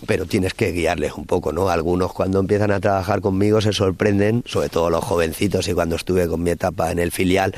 pero 0.07 0.25
tienes 0.25 0.53
que 0.53 0.71
guiarles 0.71 1.13
un 1.13 1.25
poco, 1.25 1.51
¿no? 1.51 1.69
Algunos 1.69 2.13
cuando 2.13 2.39
empiezan 2.39 2.71
a 2.71 2.79
trabajar 2.79 3.21
conmigo 3.21 3.61
se 3.61 3.73
sorprenden, 3.73 4.43
sobre 4.47 4.69
todo 4.69 4.89
los 4.89 5.03
jovencitos 5.03 5.67
y 5.67 5.73
cuando 5.73 5.95
estuve 5.95 6.27
con 6.27 6.41
mi 6.41 6.51
etapa 6.51 6.91
en 6.91 6.99
el 6.99 7.11
filial, 7.11 7.53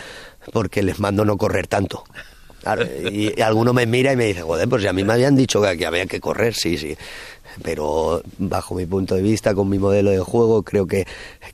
porque 0.51 0.83
les 0.83 1.00
mando 1.00 1.24
no 1.24 1.38
correr 1.38 1.67
tanto. 1.67 2.03
Y, 3.09 3.33
y 3.38 3.41
alguno 3.41 3.71
me 3.71 3.86
mira 3.86 4.12
y 4.12 4.17
me 4.17 4.25
dice, 4.25 4.41
joder, 4.41 4.67
pues 4.67 4.81
si 4.81 4.89
a 4.89 4.93
mí 4.93 5.03
me 5.03 5.13
habían 5.13 5.36
dicho 5.38 5.62
que, 5.62 5.77
que 5.77 5.86
había 5.86 6.05
que 6.05 6.19
correr, 6.19 6.53
sí, 6.53 6.77
sí. 6.77 6.97
Pero 7.64 8.22
bajo 8.38 8.76
mi 8.76 8.86
punto 8.86 9.16
de 9.16 9.22
vista, 9.22 9.54
con 9.56 9.70
mi 9.70 9.80
modelo 9.80 10.12
de 10.12 10.20
juego, 10.20 10.64
creo 10.64 10.88
que, 10.88 11.06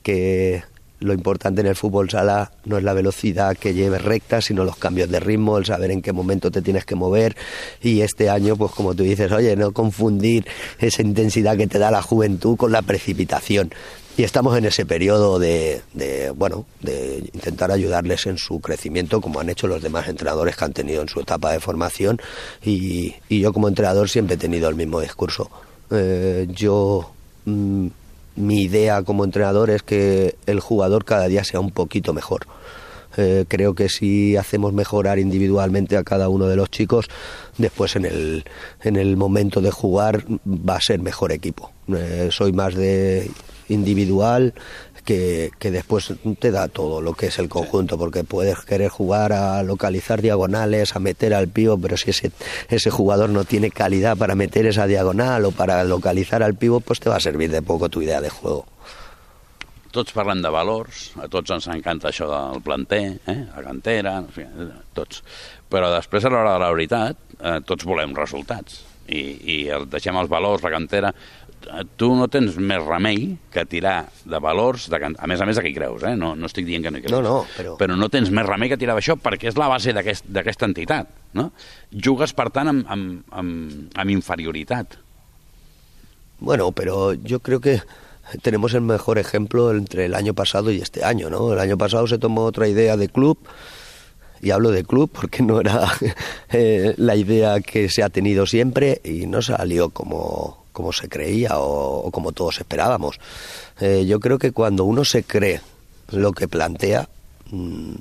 que 0.02 0.62
lo 1.00 1.12
importante 1.12 1.60
en 1.60 1.66
el 1.66 1.76
fútbol 1.76 2.08
sala 2.08 2.52
no 2.64 2.78
es 2.78 2.84
la 2.84 2.94
velocidad 2.94 3.56
que 3.56 3.74
lleves 3.74 4.02
recta, 4.02 4.40
sino 4.40 4.64
los 4.64 4.76
cambios 4.76 5.10
de 5.10 5.20
ritmo, 5.20 5.58
el 5.58 5.66
saber 5.66 5.90
en 5.90 6.02
qué 6.02 6.12
momento 6.12 6.50
te 6.50 6.62
tienes 6.62 6.84
que 6.84 6.94
mover. 6.94 7.36
Y 7.82 8.00
este 8.00 8.30
año, 8.30 8.56
pues 8.56 8.72
como 8.72 8.94
tú 8.94 9.02
dices, 9.02 9.30
oye, 9.30 9.54
no 9.56 9.72
confundir 9.72 10.46
esa 10.78 11.02
intensidad 11.02 11.56
que 11.56 11.66
te 11.66 11.78
da 11.78 11.90
la 11.90 12.02
juventud 12.02 12.56
con 12.56 12.72
la 12.72 12.82
precipitación. 12.82 13.70
Y 14.16 14.22
estamos 14.22 14.56
en 14.56 14.64
ese 14.64 14.86
periodo 14.86 15.40
de, 15.40 15.82
de, 15.92 16.30
bueno, 16.30 16.66
de 16.80 17.28
intentar 17.34 17.72
ayudarles 17.72 18.26
en 18.26 18.38
su 18.38 18.60
crecimiento, 18.60 19.20
como 19.20 19.40
han 19.40 19.50
hecho 19.50 19.66
los 19.66 19.82
demás 19.82 20.08
entrenadores 20.08 20.56
que 20.56 20.64
han 20.64 20.72
tenido 20.72 21.02
en 21.02 21.08
su 21.08 21.20
etapa 21.20 21.52
de 21.52 21.58
formación. 21.58 22.20
Y, 22.64 23.16
y 23.28 23.40
yo 23.40 23.52
como 23.52 23.66
entrenador 23.68 24.08
siempre 24.08 24.36
he 24.36 24.38
tenido 24.38 24.68
el 24.68 24.76
mismo 24.76 25.00
discurso. 25.00 25.50
Eh, 25.94 26.46
yo 26.50 27.10
mm, 27.44 27.86
mi 28.36 28.62
idea 28.62 29.02
como 29.02 29.24
entrenador 29.24 29.70
es 29.70 29.82
que 29.82 30.36
el 30.46 30.60
jugador 30.60 31.04
cada 31.04 31.28
día 31.28 31.44
sea 31.44 31.60
un 31.60 31.70
poquito 31.70 32.12
mejor. 32.12 32.46
Eh, 33.16 33.44
creo 33.46 33.74
que 33.74 33.88
si 33.88 34.36
hacemos 34.36 34.72
mejorar 34.72 35.18
individualmente 35.18 35.96
a 35.96 36.02
cada 36.02 36.28
uno 36.28 36.46
de 36.46 36.56
los 36.56 36.70
chicos, 36.70 37.06
después 37.58 37.94
en 37.96 38.06
el, 38.06 38.44
en 38.82 38.96
el 38.96 39.16
momento 39.16 39.60
de 39.60 39.70
jugar 39.70 40.24
va 40.44 40.76
a 40.76 40.80
ser 40.80 41.00
mejor 41.00 41.32
equipo. 41.32 41.70
Eh, 41.88 42.28
soy 42.32 42.52
más 42.52 42.74
de 42.74 43.30
individual 43.74 44.54
que, 45.04 45.50
que 45.58 45.70
después 45.70 46.12
te 46.38 46.50
da 46.50 46.68
todo 46.68 47.00
lo 47.00 47.12
que 47.12 47.26
es 47.26 47.38
el 47.38 47.48
conjunto, 47.48 47.98
porque 47.98 48.24
puedes 48.24 48.60
querer 48.60 48.88
jugar 48.88 49.32
a 49.32 49.62
localizar 49.62 50.22
diagonales, 50.22 50.96
a 50.96 50.98
meter 50.98 51.34
al 51.34 51.48
pivo, 51.48 51.78
pero 51.78 51.96
si 51.96 52.10
ese, 52.10 52.32
ese 52.68 52.90
jugador 52.90 53.30
no 53.30 53.44
tiene 53.44 53.70
calidad 53.70 54.16
para 54.16 54.34
meter 54.34 54.66
esa 54.66 54.86
diagonal 54.86 55.44
o 55.44 55.52
para 55.52 55.84
localizar 55.84 56.42
al 56.42 56.54
pivo, 56.54 56.80
pues 56.80 57.00
te 57.00 57.10
va 57.10 57.16
a 57.16 57.20
servir 57.20 57.50
de 57.50 57.62
poco 57.62 57.88
tu 57.88 58.02
idea 58.02 58.20
de 58.20 58.30
juego. 58.30 58.66
Tots 59.94 60.10
parlen 60.10 60.40
de 60.42 60.50
valors, 60.50 61.12
a 61.22 61.28
tots 61.30 61.52
ens 61.54 61.68
encanta 61.70 62.08
això 62.10 62.26
del 62.26 62.64
planter, 62.66 63.04
eh? 63.30 63.36
la 63.54 63.62
cantera, 63.62 64.16
en 64.18 64.26
fi, 64.34 64.42
tots. 64.96 65.20
Però 65.70 65.92
després, 65.92 66.24
a 66.26 66.32
l'hora 66.32 66.56
de 66.56 66.62
la 66.64 66.72
veritat, 66.74 67.20
eh, 67.38 67.60
tots 67.62 67.86
volem 67.86 68.16
resultats. 68.16 68.80
I, 69.06 69.20
i 69.20 69.56
el, 69.70 69.86
deixem 69.92 70.18
els 70.18 70.32
valors, 70.32 70.66
la 70.66 70.74
cantera... 70.74 71.14
Eh, 71.64 71.84
Tu 71.96 72.08
no 72.14 72.26
tens 72.28 72.56
més 72.60 72.82
remei 72.84 73.36
que 73.50 73.64
tirar 73.64 74.08
de 74.24 74.38
valors, 74.38 74.88
de, 74.90 74.98
a 75.00 75.26
més 75.26 75.40
a 75.40 75.46
més 75.46 75.56
de 75.56 75.62
què 75.62 75.70
hi 75.70 75.74
creus, 75.74 76.02
eh? 76.04 76.14
no, 76.16 76.34
no 76.36 76.46
estic 76.46 76.66
dient 76.66 76.84
que 76.84 76.90
no 76.90 76.98
hi 76.98 77.02
creus. 77.06 77.12
No, 77.16 77.22
no, 77.22 77.46
però- 77.56 77.76
però 77.80 77.96
no 77.96 78.08
tens 78.12 78.30
més 78.30 78.44
remei 78.46 78.68
que 78.68 78.76
tirar 78.76 78.94
d'això 78.98 79.16
perquè 79.16 79.48
és 79.48 79.56
la 79.56 79.68
base 79.68 79.92
d'aquest- 79.96 80.26
d'aquesta 80.28 80.66
entitat. 80.66 81.08
No? 81.34 81.52
Jugues, 81.90 82.32
per 82.34 82.50
tant, 82.50 82.68
amb, 82.68 82.84
amb, 82.88 83.22
amb, 83.32 83.90
amb 83.96 84.10
inferioritat. 84.10 84.98
Bueno, 86.40 86.72
pero 86.72 87.14
yo 87.14 87.40
creo 87.40 87.60
que 87.60 87.80
tenemos 88.42 88.74
el 88.74 88.80
mejor 88.82 89.18
ejemplo 89.18 89.70
entre 89.70 90.06
el 90.06 90.14
año 90.14 90.34
pasado 90.34 90.70
y 90.70 90.80
este 90.80 91.04
año, 91.04 91.30
¿no? 91.30 91.52
El 91.52 91.58
año 91.60 91.78
pasado 91.78 92.06
se 92.06 92.18
tomó 92.18 92.42
otra 92.44 92.68
idea 92.68 92.96
de 92.96 93.08
club, 93.08 93.38
y 94.42 94.50
hablo 94.50 94.70
de 94.70 94.84
club 94.84 95.10
porque 95.12 95.42
no 95.42 95.60
era 95.60 95.90
eh, 96.52 96.94
la 96.98 97.16
idea 97.16 97.60
que 97.60 97.88
se 97.88 98.02
ha 98.02 98.10
tenido 98.10 98.46
siempre 98.46 99.00
y 99.04 99.26
no 99.26 99.40
salió 99.42 99.90
como, 99.90 100.63
como 100.74 100.92
se 100.92 101.08
creía 101.08 101.58
o, 101.58 102.00
o 102.06 102.10
como 102.10 102.32
todos 102.32 102.58
esperábamos. 102.58 103.18
Eh, 103.80 104.04
yo 104.06 104.20
creo 104.20 104.36
que 104.38 104.52
cuando 104.52 104.84
uno 104.84 105.04
se 105.06 105.22
cree 105.22 105.62
lo 106.10 106.32
que 106.32 106.48
plantea, 106.48 107.08
mm, 107.50 107.94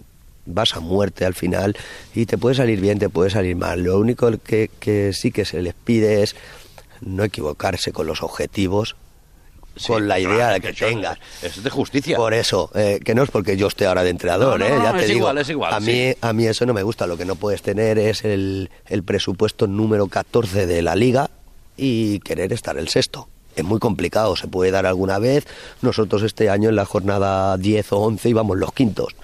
vas 0.48 0.76
a 0.76 0.82
muerte 0.82 1.24
al 1.26 1.36
final 1.36 1.78
y 2.14 2.26
te 2.26 2.38
puede 2.38 2.56
salir 2.56 2.82
bien, 2.82 3.00
te 3.00 3.08
puede 3.08 3.30
salir 3.30 3.56
mal. 3.56 3.82
Lo 3.84 3.98
único 3.98 4.30
que, 4.44 4.70
que 4.82 5.14
sí 5.14 5.32
que 5.32 5.46
se 5.46 5.62
les 5.62 5.74
pide 5.74 6.24
es 6.24 6.36
no 7.00 7.24
equivocarse 7.24 7.94
con 7.94 8.08
los 8.08 8.22
objetivos, 8.24 8.96
con 9.88 10.08
la 10.08 10.20
idea 10.20 10.36
clar, 10.36 10.54
de 10.54 10.62
que 10.62 10.70
això 10.70 10.86
tengas. 10.86 11.18
És 11.42 11.58
de 11.64 11.70
justícia. 11.74 12.16
Por 12.16 12.34
eso, 12.36 12.70
eh, 12.76 13.00
que 13.04 13.16
no 13.16 13.24
es 13.24 13.32
porque 13.32 13.58
yo 13.58 13.68
esté 13.68 13.88
ahora 13.88 14.04
de 14.04 14.12
entrenador, 14.12 14.60
No, 14.60 14.68
no, 14.70 14.76
¿eh? 14.76 14.78
no, 14.78 14.84
ya 14.84 14.92
te 14.94 15.02
es 15.02 15.08
digo. 15.08 15.20
igual, 15.22 15.38
es 15.40 15.50
igual, 15.50 15.74
a, 15.74 15.80
sí. 15.82 15.86
mí, 15.92 16.14
a 16.22 16.32
mí 16.34 16.46
eso 16.46 16.66
no 16.68 16.74
me 16.76 16.84
gusta. 16.84 17.08
Lo 17.08 17.18
que 17.18 17.26
no 17.26 17.36
puedes 17.36 17.62
tener 17.64 17.98
es 17.98 18.24
el, 18.24 18.70
el 18.88 19.02
presupuesto 19.04 19.66
número 19.66 20.08
14 20.08 20.68
de 20.68 20.82
la 20.84 20.94
liga 20.96 21.30
y 21.78 22.20
querer 22.20 22.54
estar 22.54 22.78
el 22.78 22.90
sexto. 22.90 23.28
Es 23.56 23.64
muy 23.64 23.80
complicado, 23.80 24.36
se 24.36 24.48
puede 24.48 24.72
dar 24.72 24.86
alguna 24.86 25.20
vez. 25.20 25.46
Nosotros 25.82 26.24
este 26.24 26.50
año 26.50 26.70
en 26.70 26.76
la 26.76 26.86
jornada 26.86 27.58
10 27.58 27.94
o 27.94 27.98
11 27.98 28.30
íbamos 28.30 28.58
los 28.58 28.74
quintos. 28.74 29.16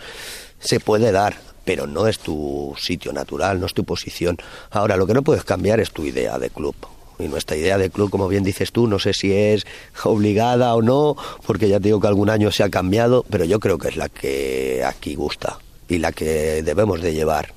Se 0.60 0.79
puede 0.79 1.12
dar, 1.12 1.38
pero 1.65 1.88
no 1.88 2.08
es 2.08 2.20
tu 2.20 2.75
sitio 2.77 3.12
natural, 3.12 3.60
no 3.60 3.65
es 3.65 3.74
tu 3.74 3.84
posición. 3.84 4.38
Ahora, 4.72 4.98
lo 4.98 5.08
que 5.08 5.13
no 5.13 5.24
puedes 5.24 5.44
cambiar 5.44 5.79
es 5.79 5.91
tu 5.91 6.06
idea 6.06 6.38
de 6.38 6.50
club. 6.50 6.75
Y 7.18 7.27
nuestra 7.27 7.58
idea 7.58 7.77
de 7.77 7.89
club, 7.89 8.10
como 8.10 8.29
bien 8.29 8.44
dices 8.44 8.72
tú, 8.72 8.88
no 8.88 8.98
sé 8.98 9.13
si 9.13 9.34
es 9.34 9.65
obligada 10.03 10.74
o 10.75 10.82
no, 10.82 11.18
porque 11.46 11.68
ya 11.68 11.79
te 11.79 11.89
digo 11.89 12.00
que 12.00 12.08
algún 12.08 12.29
año 12.29 12.50
se 12.51 12.63
ha 12.63 12.70
cambiado, 12.70 13.25
pero 13.29 13.44
yo 13.44 13.60
creo 13.60 13.77
que 13.77 13.89
es 13.89 13.98
la 13.98 14.08
que 14.08 14.84
aquí 14.86 15.15
gusta 15.15 15.60
y 15.89 15.98
la 15.98 16.13
que 16.13 16.63
debemos 16.63 17.01
de 17.01 17.13
llevar, 17.13 17.53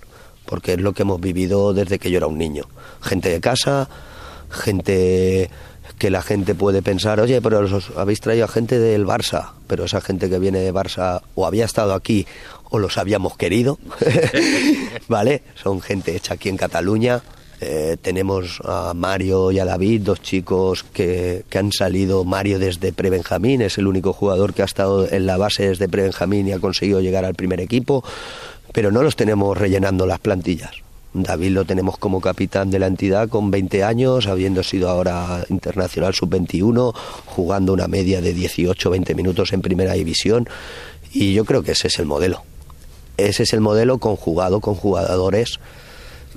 porque 0.47 0.73
es 0.73 0.81
lo 0.81 0.95
que 0.95 1.03
hemos 1.03 1.21
vivido 1.21 1.75
desde 1.75 2.01
que 2.01 2.11
yo 2.11 2.17
era 2.17 2.27
un 2.27 2.39
niño. 2.39 2.65
Gente 3.03 3.29
de 3.29 3.41
casa, 3.41 3.89
gente 4.53 5.51
que 5.99 6.11
la 6.11 6.23
gente 6.23 6.55
puede 6.55 6.83
pensar, 6.83 7.21
oye, 7.21 7.41
pero 7.41 7.61
os 7.61 7.91
habéis 7.97 8.21
traído 8.21 8.45
a 8.45 8.49
gente 8.49 8.79
del 8.79 9.07
Barça, 9.07 9.53
pero 9.67 9.85
esa 9.85 10.01
gente 10.01 10.29
que 10.29 10.39
viene 10.39 10.61
de 10.61 10.73
Barça 10.73 11.23
o 11.35 11.47
había 11.47 11.65
estado 11.65 11.95
aquí 11.95 12.27
o 12.71 12.79
los 12.79 12.99
habíamos 12.99 13.37
querido, 13.37 13.79
¿vale? 15.09 15.43
Son 15.55 15.81
gente 15.81 16.17
hecha 16.17 16.35
aquí 16.35 16.49
en 16.49 16.57
Cataluña. 16.57 17.23
Eh, 17.61 17.97
tenemos 18.03 18.61
a 18.65 18.93
Mario 18.95 19.53
y 19.53 19.61
a 19.61 19.65
David, 19.65 20.03
dos 20.03 20.21
chicos 20.21 20.83
que, 20.83 21.45
que 21.49 21.59
han 21.59 21.71
salido. 21.71 22.25
Mario 22.25 22.59
desde 22.59 22.93
Prebenjamín, 22.93 23.63
es 23.63 23.79
el 23.79 23.87
único 23.87 24.13
jugador 24.13 24.55
que 24.55 24.63
ha 24.63 24.65
estado 24.65 25.09
en 25.09 25.27
la 25.27 25.37
base 25.37 25.69
desde 25.69 25.89
Prebenjamín 25.89 26.49
y 26.49 26.53
ha 26.53 26.59
conseguido 26.59 27.01
llegar 27.01 27.25
al 27.25 27.35
primer 27.35 27.61
equipo, 27.61 28.03
pero 28.73 28.91
no 28.91 29.03
los 29.03 29.15
tenemos 29.15 29.57
rellenando 29.57 30.07
las 30.07 30.19
plantillas. 30.19 30.83
David 31.15 31.51
lo 31.51 31.65
tenemos 31.65 31.99
como 31.99 32.21
capitán 32.21 32.71
de 32.71 32.79
la 32.79 32.87
entidad 32.87 33.29
con 33.29 33.51
20 33.51 33.85
años, 33.85 34.27
habiendo 34.27 34.63
sido 34.63 34.89
ahora 34.89 35.45
internacional 35.51 36.15
sub-21, 36.15 36.95
jugando 37.27 37.73
una 37.75 37.87
media 37.89 38.21
de 38.21 38.35
18-20 38.35 39.15
minutos 39.15 39.53
en 39.53 39.61
primera 39.61 39.93
división. 39.93 40.49
Y 41.13 41.35
yo 41.35 41.45
creo 41.45 41.63
que 41.63 41.73
ese 41.73 41.89
es 41.89 41.99
el 41.99 42.07
modelo. 42.07 42.43
Ese 43.19 43.43
es 43.43 43.53
el 43.53 43.61
modelo 43.61 43.99
conjugado 43.99 44.61
con 44.61 44.75
jugadores 44.75 45.61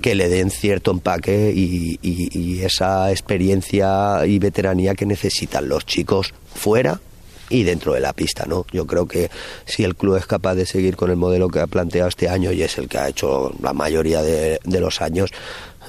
que 0.02 0.14
le 0.14 0.28
den 0.28 0.52
cierto 0.52 0.92
empaque 0.92 1.54
y, 1.56 1.98
y- 2.02 2.38
y 2.38 2.62
esa 2.64 3.12
experiencia 3.12 4.26
y 4.28 4.40
veteranía 4.40 4.94
que 4.94 5.06
necesitan 5.06 5.70
los 5.70 5.86
chicos 5.86 6.34
fuera 6.54 7.00
y 7.50 7.64
dentro 7.64 7.94
de 7.94 8.00
la 8.00 8.14
pista, 8.14 8.46
¿no? 8.48 8.66
Yo 8.72 8.86
creo 8.88 9.08
que 9.08 9.30
si 9.66 9.84
el 9.84 9.96
club 9.96 10.16
es 10.18 10.26
capaz 10.26 10.56
de 10.56 10.66
seguir 10.66 10.96
con 10.96 11.10
el 11.12 11.16
modelo 11.18 11.48
que 11.50 11.60
ha 11.60 11.68
planteado 11.68 12.10
este 12.10 12.28
año 12.30 12.52
y 12.52 12.64
es 12.64 12.78
el 12.78 12.88
que 12.88 12.98
ha 12.98 13.08
hecho 13.10 13.54
la 13.62 13.74
mayoría 13.74 14.22
de, 14.22 14.60
de 14.64 14.80
los 14.80 15.02
años, 15.02 15.32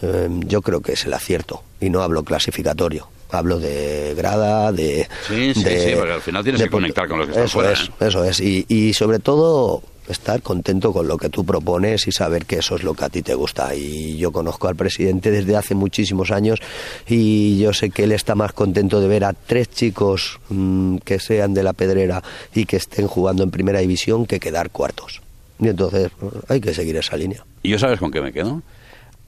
eh, 0.02 0.28
yo 0.46 0.62
creo 0.62 0.80
que 0.80 0.92
es 0.92 1.04
el 1.06 1.14
acierto. 1.14 1.62
Y 1.80 1.90
no 1.90 2.02
hablo 2.02 2.22
clasificatorio, 2.24 3.08
Hablo 3.30 3.58
de 3.58 4.14
grada, 4.16 4.70
de... 4.70 5.08
Sí, 5.26 5.52
sí, 5.52 5.64
de- 5.64 5.80
sí, 5.90 5.94
porque 5.96 6.12
al 6.12 6.20
final 6.22 6.42
tienes 6.44 6.62
que 6.62 6.70
conectar 6.70 7.08
con 7.08 7.18
los 7.18 7.26
que 7.26 7.32
están 7.32 7.44
Eso 7.46 7.52
fuera, 7.54 7.72
es, 7.72 7.80
¿eh? 7.80 7.90
eso 8.00 8.24
es. 8.24 8.40
Y, 8.40 8.64
y 8.68 8.94
sobre 8.94 9.18
todo 9.18 9.82
estar 10.08 10.42
contento 10.42 10.92
con 10.92 11.08
lo 11.08 11.16
que 11.18 11.28
tú 11.28 11.44
propones 11.44 12.06
y 12.06 12.12
saber 12.12 12.46
que 12.46 12.56
eso 12.56 12.76
es 12.76 12.82
lo 12.82 12.94
que 12.94 13.04
a 13.04 13.08
ti 13.08 13.22
te 13.22 13.34
gusta. 13.34 13.74
Y 13.74 14.16
yo 14.16 14.32
conozco 14.32 14.68
al 14.68 14.76
presidente 14.76 15.30
desde 15.30 15.56
hace 15.56 15.74
muchísimos 15.74 16.30
años 16.30 16.60
y 17.06 17.58
yo 17.58 17.72
sé 17.72 17.90
que 17.90 18.04
él 18.04 18.12
está 18.12 18.34
más 18.34 18.52
contento 18.52 19.00
de 19.00 19.08
ver 19.08 19.24
a 19.24 19.32
tres 19.32 19.70
chicos 19.70 20.40
mm, 20.48 20.98
que 20.98 21.18
sean 21.18 21.54
de 21.54 21.62
la 21.62 21.72
pedrera 21.72 22.22
y 22.54 22.66
que 22.66 22.76
estén 22.76 23.06
jugando 23.06 23.42
en 23.42 23.50
primera 23.50 23.80
división 23.80 24.26
que 24.26 24.40
quedar 24.40 24.70
cuartos. 24.70 25.22
Y 25.58 25.68
entonces 25.68 26.10
hay 26.48 26.60
que 26.60 26.74
seguir 26.74 26.96
esa 26.96 27.16
línea. 27.16 27.44
I 27.62 27.72
jo 27.72 27.78
sabes 27.78 27.98
com 27.98 28.12
que 28.12 28.20
me 28.20 28.32
quedo? 28.32 28.60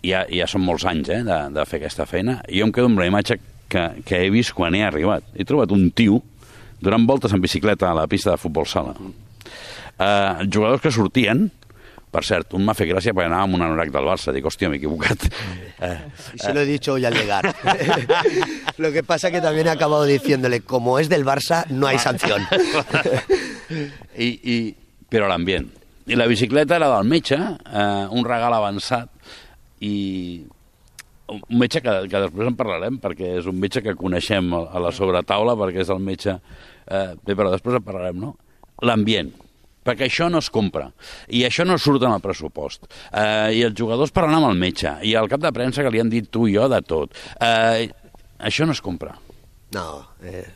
Ja, 0.07 0.23
ja 0.31 0.47
són 0.47 0.63
molts 0.63 0.85
eh, 0.87 1.23
de, 1.27 1.39
de 1.51 1.65
fer 1.67 1.81
aquesta 1.81 2.07
feina, 2.07 2.39
jo 2.47 2.69
em 2.69 2.73
quedo 2.73 2.87
amb 2.87 3.01
la 3.01 3.09
que, 3.69 4.17
he 4.17 4.31
vist 4.31 4.55
quan 4.55 4.75
he 4.75 4.85
arribat. 4.85 5.25
He 5.35 5.45
trobat 5.45 5.73
un 5.75 5.91
tio 5.91 6.23
donant 6.81 7.07
voltes 7.07 7.33
en 7.35 7.43
bicicleta 7.43 7.91
a 7.91 7.95
la 7.95 8.07
pista 8.07 8.31
de 8.31 8.39
futbol 8.41 8.67
sala. 8.67 8.95
Uh, 9.99 10.47
jugadors 10.47 10.81
que 10.81 10.93
sortien, 10.95 11.49
per 12.09 12.23
cert, 12.25 12.55
un 12.57 12.63
m'ha 12.65 12.75
fet 12.77 12.89
gràcia 12.89 13.13
perquè 13.13 13.29
anava 13.29 13.49
amb 13.49 13.57
un 13.59 13.65
anorac 13.67 13.91
del 13.93 14.07
Barça, 14.09 14.33
dic, 14.33 14.47
hòstia, 14.47 14.71
m'he 14.71 14.79
equivocat. 14.79 15.27
Uh, 15.83 15.97
Y 16.35 16.39
se 16.39 16.55
lo 16.55 16.61
he 16.61 16.65
dicho 16.65 16.93
hoy 16.95 17.05
al 17.05 17.15
llegar. 17.15 17.55
lo 18.79 18.93
que 18.93 19.03
pasa 19.03 19.31
que 19.31 19.41
también 19.41 19.67
he 19.67 19.71
acabado 19.71 20.05
diciéndole, 20.05 20.61
como 20.61 20.99
es 20.99 21.09
del 21.09 21.25
Barça, 21.25 21.67
no 21.69 21.87
hay 21.87 21.99
sanción. 21.99 22.43
I, 24.17 24.29
i, 24.43 24.77
però 25.11 25.29
l'ambient. 25.29 25.69
I 26.09 26.17
la 26.17 26.27
bicicleta 26.27 26.77
era 26.77 26.89
del 26.95 27.05
metge, 27.09 27.37
eh, 27.37 28.07
un 28.11 28.25
regal 28.25 28.55
avançat, 28.57 29.11
i 29.85 30.47
un 31.29 31.59
metge 31.61 31.83
que, 31.85 31.93
que 32.09 32.23
després 32.25 32.49
en 32.49 32.57
parlarem, 32.57 32.97
perquè 33.03 33.35
és 33.43 33.51
un 33.51 33.59
metge 33.61 33.83
que 33.85 33.99
coneixem 33.99 34.49
a 34.57 34.81
la 34.81 34.95
sobretaula, 34.95 35.59
perquè 35.61 35.85
és 35.85 35.93
el 35.93 36.01
metge... 36.01 36.39
Eh, 36.89 37.13
bé, 37.21 37.35
però 37.35 37.51
després 37.53 37.77
en 37.77 37.85
parlarem, 37.85 38.23
no? 38.23 38.33
L'ambient 38.87 39.35
perquè 39.85 40.09
això 40.09 40.29
no 40.31 40.43
es 40.43 40.51
compra, 40.51 40.91
i 41.29 41.45
això 41.47 41.65
no 41.65 41.79
surt 41.79 42.03
en 42.05 42.13
el 42.13 42.21
pressupost. 42.25 42.89
Eh, 43.13 43.59
I 43.59 43.63
els 43.69 43.79
jugadors 43.79 44.13
parlant 44.13 44.41
amb 44.41 44.51
el 44.51 44.59
metge, 44.61 44.97
i 45.03 45.15
el 45.15 45.29
cap 45.29 45.41
de 45.41 45.53
premsa 45.53 45.83
que 45.83 45.93
li 45.95 46.01
han 46.01 46.11
dit 46.13 46.29
tu 46.31 46.47
i 46.49 46.57
jo 46.57 46.69
de 46.69 46.83
tot. 46.83 47.15
Eh, 47.41 47.89
això 48.39 48.67
no 48.67 48.73
es 48.77 48.83
compra. 48.85 49.17
No, 49.73 50.09
eh, 50.23 50.47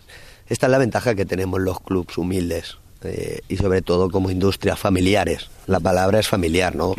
esta 0.49 0.67
es 0.67 0.71
la 0.71 0.79
ventaja 0.79 1.15
que 1.15 1.25
tenemos 1.25 1.61
los 1.61 1.81
clubs 1.81 2.19
humildes 2.19 2.77
eh, 3.05 3.41
y 3.49 3.57
sobre 3.57 3.83
todo 3.83 4.11
como 4.11 4.31
industrias 4.31 4.79
familiares. 4.79 5.49
La 5.67 5.81
palabra 5.81 6.19
es 6.19 6.29
familiar, 6.29 6.75
¿no? 6.75 6.95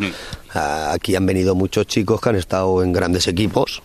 Aquí 0.52 1.14
han 1.16 1.26
venido 1.26 1.54
muchos 1.54 1.86
chicos 1.86 2.20
que 2.20 2.28
han 2.30 2.36
estado 2.36 2.82
en 2.82 2.92
grandes 2.92 3.28
equipos. 3.28 3.82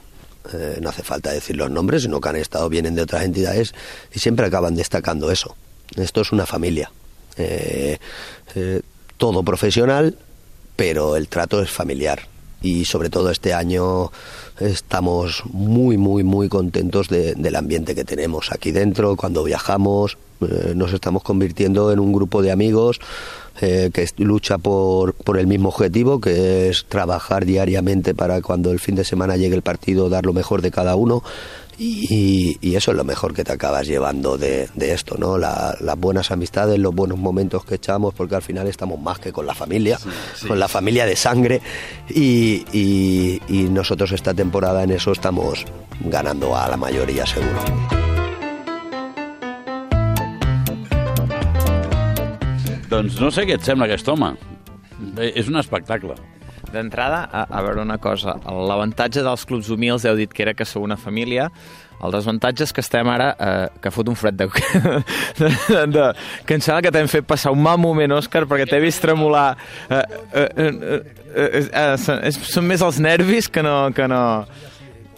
eh, 0.54 0.80
no 0.82 0.90
hace 0.90 1.04
falta 1.04 1.32
decir 1.32 1.56
los 1.56 1.70
nombres, 1.70 2.04
sino 2.04 2.20
que 2.22 2.30
han 2.30 2.36
estado, 2.38 2.70
vienen 2.70 2.96
de 2.96 3.04
otras 3.04 3.24
entidades 3.24 3.74
y 4.14 4.20
siempre 4.20 4.46
acaban 4.46 4.76
destacando 4.76 5.32
eso. 5.32 5.56
Esto 5.96 6.22
es 6.22 6.32
una 6.32 6.46
familia. 6.46 6.92
Eh, 7.38 7.98
eh, 8.56 8.82
todo 9.18 9.44
profesional, 9.44 10.18
pero 10.76 11.16
el 11.16 11.28
trato 11.28 11.62
es 11.62 11.70
familiar. 11.70 12.28
Y 12.62 12.86
sobre 12.86 13.10
todo 13.10 13.32
este 13.32 13.54
año 13.54 14.12
estamos 14.60 15.44
muy, 15.46 15.98
muy, 15.98 16.24
muy 16.24 16.50
contentos 16.50 17.08
de- 17.08 17.34
del 17.36 17.56
ambiente 17.56 17.96
que 17.96 18.04
tenemos 18.04 18.52
aquí 18.52 18.72
dentro, 18.72 19.16
cuando 19.16 19.44
viajamos, 19.44 20.18
eh, 20.42 20.74
nos 20.76 20.92
estamos 20.94 21.24
convirtiendo 21.24 21.92
en 21.92 22.00
un 22.00 22.12
grupo 22.12 22.42
de 22.42 22.52
amigos 22.52 23.00
eh, 23.62 23.90
que 23.94 24.08
lucha 24.18 24.58
por, 24.58 25.14
por 25.14 25.38
el 25.38 25.48
mismo 25.48 25.70
objetivo, 25.70 26.20
que 26.20 26.70
es 26.70 26.86
trabajar 26.88 27.46
diariamente 27.46 28.14
para 28.14 28.42
cuando 28.42 28.72
el 28.72 28.80
fin 28.80 28.96
de 28.96 29.04
semana 29.04 29.38
llegue 29.38 29.56
el 29.56 29.62
partido 29.62 30.10
dar 30.10 30.26
lo 30.26 30.34
mejor 30.34 30.62
de 30.62 30.72
cada 30.72 30.96
uno. 30.96 31.24
Y, 31.82 32.58
y 32.60 32.76
eso 32.76 32.92
es 32.92 32.98
lo 32.98 33.06
mejor 33.06 33.34
que 33.34 33.46
te 33.46 33.54
acabas 33.54 33.88
llevando 33.88 34.38
de, 34.38 34.68
de 34.76 34.92
esto, 34.92 35.16
¿no? 35.18 35.38
La- 35.38 35.78
las 35.80 35.98
buenas 35.98 36.30
amistades, 36.30 36.78
los 36.78 36.94
buenos 36.94 37.18
momentos 37.18 37.64
que 37.64 37.76
echamos, 37.76 38.14
porque 38.14 38.36
al 38.36 38.42
final 38.42 38.68
estamos 38.68 39.00
más 39.00 39.20
que 39.20 39.32
con 39.32 39.46
la 39.46 39.56
familia, 39.56 39.98
con 40.46 40.60
la 40.60 40.68
familia 40.68 41.06
de 41.06 41.16
sangre. 41.16 41.62
Y, 42.10 42.66
y- 42.74 43.42
y 43.48 43.64
nosotros 43.70 44.12
esta 44.12 44.34
temporada 44.34 44.84
en 44.84 44.92
eso 44.92 45.14
estamos 45.14 45.64
ganando 46.04 46.54
a 46.54 46.68
la 46.68 46.76
mayoría, 46.76 47.26
seguro. 47.26 47.99
Doncs 52.90 53.20
no 53.22 53.30
sé 53.34 53.46
què 53.46 53.58
et 53.60 53.66
sembla 53.66 53.86
aquest 53.90 54.08
home. 54.10 54.34
Eh, 55.18 55.32
És 55.38 55.50
un 55.52 55.60
espectacle. 55.62 56.16
D'entrada, 56.74 57.24
a, 57.32 57.46
a 57.50 57.62
veure 57.66 57.82
una 57.82 57.98
cosa, 58.02 58.36
l'avantatge 58.46 59.24
dels 59.26 59.46
clubs 59.50 59.70
humils 59.74 60.06
heu 60.06 60.18
dit 60.20 60.34
que 60.34 60.44
era 60.46 60.54
que 60.54 60.68
sou 60.68 60.84
una 60.86 60.98
família, 61.00 61.48
el 62.00 62.14
desavantatge 62.14 62.64
és 62.68 62.74
que 62.76 62.84
estem 62.84 63.10
ara, 63.12 63.30
eh, 63.36 63.80
que 63.82 63.92
fot 63.92 64.08
un 64.12 64.16
fred 64.20 64.38
de, 64.40 64.48
de, 65.40 65.50
de, 65.70 65.82
de 65.92 66.06
que 66.48 66.56
em 66.56 66.64
sembla 66.64 66.84
que 66.86 66.94
t'hem 66.96 67.10
fet 67.12 67.28
passar 67.28 67.52
un 67.56 67.64
mal 67.64 67.80
moment, 67.82 68.14
Òscar, 68.20 68.46
perquè 68.48 68.68
t'he 68.70 68.80
vist 68.84 69.02
tremolar. 69.04 69.50
Eh, 69.90 70.00
eh, 70.00 70.46
eh, 70.46 70.70
eh, 70.70 71.00
eh, 71.48 71.64
eh, 71.68 72.20
és, 72.30 72.40
són 72.54 72.70
més 72.70 72.86
els 72.86 73.02
nervis 73.04 73.50
que 73.52 73.66
no... 73.66 73.78
Que 73.96 74.08
no... 74.12 74.24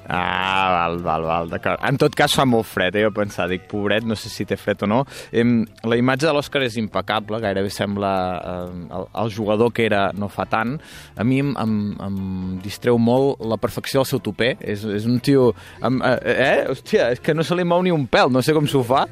Ah, 0.08 0.88
val, 0.88 0.98
val, 1.00 1.24
val, 1.24 1.50
d'acord. 1.52 1.82
En 1.86 1.98
tot 2.02 2.16
cas 2.18 2.34
fa 2.36 2.46
molt 2.50 2.68
fred, 2.68 2.98
eh? 2.98 3.04
jo 3.06 3.12
pensava, 3.16 3.52
dic, 3.54 3.68
pobret, 3.70 4.06
no 4.08 4.18
sé 4.18 4.32
si 4.34 4.46
té 4.50 4.58
fred 4.60 4.82
o 4.84 4.90
no. 4.90 5.00
Em, 5.32 5.62
la 5.88 5.98
imatge 6.00 6.28
de 6.28 6.34
l'Òscar 6.36 6.64
és 6.66 6.78
impecable, 6.82 7.40
gairebé 7.44 7.70
sembla 7.72 8.12
eh, 8.40 8.80
el, 8.98 9.08
el 9.24 9.32
jugador 9.32 9.72
que 9.76 9.86
era 9.86 10.08
no 10.18 10.28
fa 10.32 10.48
tant. 10.50 10.76
A 11.16 11.26
mi 11.28 11.40
em, 11.44 11.54
em, 11.62 11.76
em 12.02 12.18
distreu 12.64 12.98
molt 13.00 13.44
la 13.46 13.60
perfecció 13.62 14.02
del 14.02 14.10
seu 14.10 14.24
tupé. 14.24 14.56
És, 14.60 14.84
és 14.84 15.08
un 15.08 15.22
tio... 15.24 15.52
Em, 15.86 16.02
eh, 16.08 16.18
eh? 16.34 16.58
Hòstia, 16.74 17.12
és 17.16 17.22
que 17.24 17.36
no 17.38 17.46
se 17.48 17.56
li 17.58 17.68
mou 17.68 17.84
ni 17.86 17.94
un 17.94 18.08
pèl, 18.10 18.34
no 18.34 18.44
sé 18.44 18.56
com 18.58 18.68
s'ho 18.70 18.84
fa. 18.88 19.06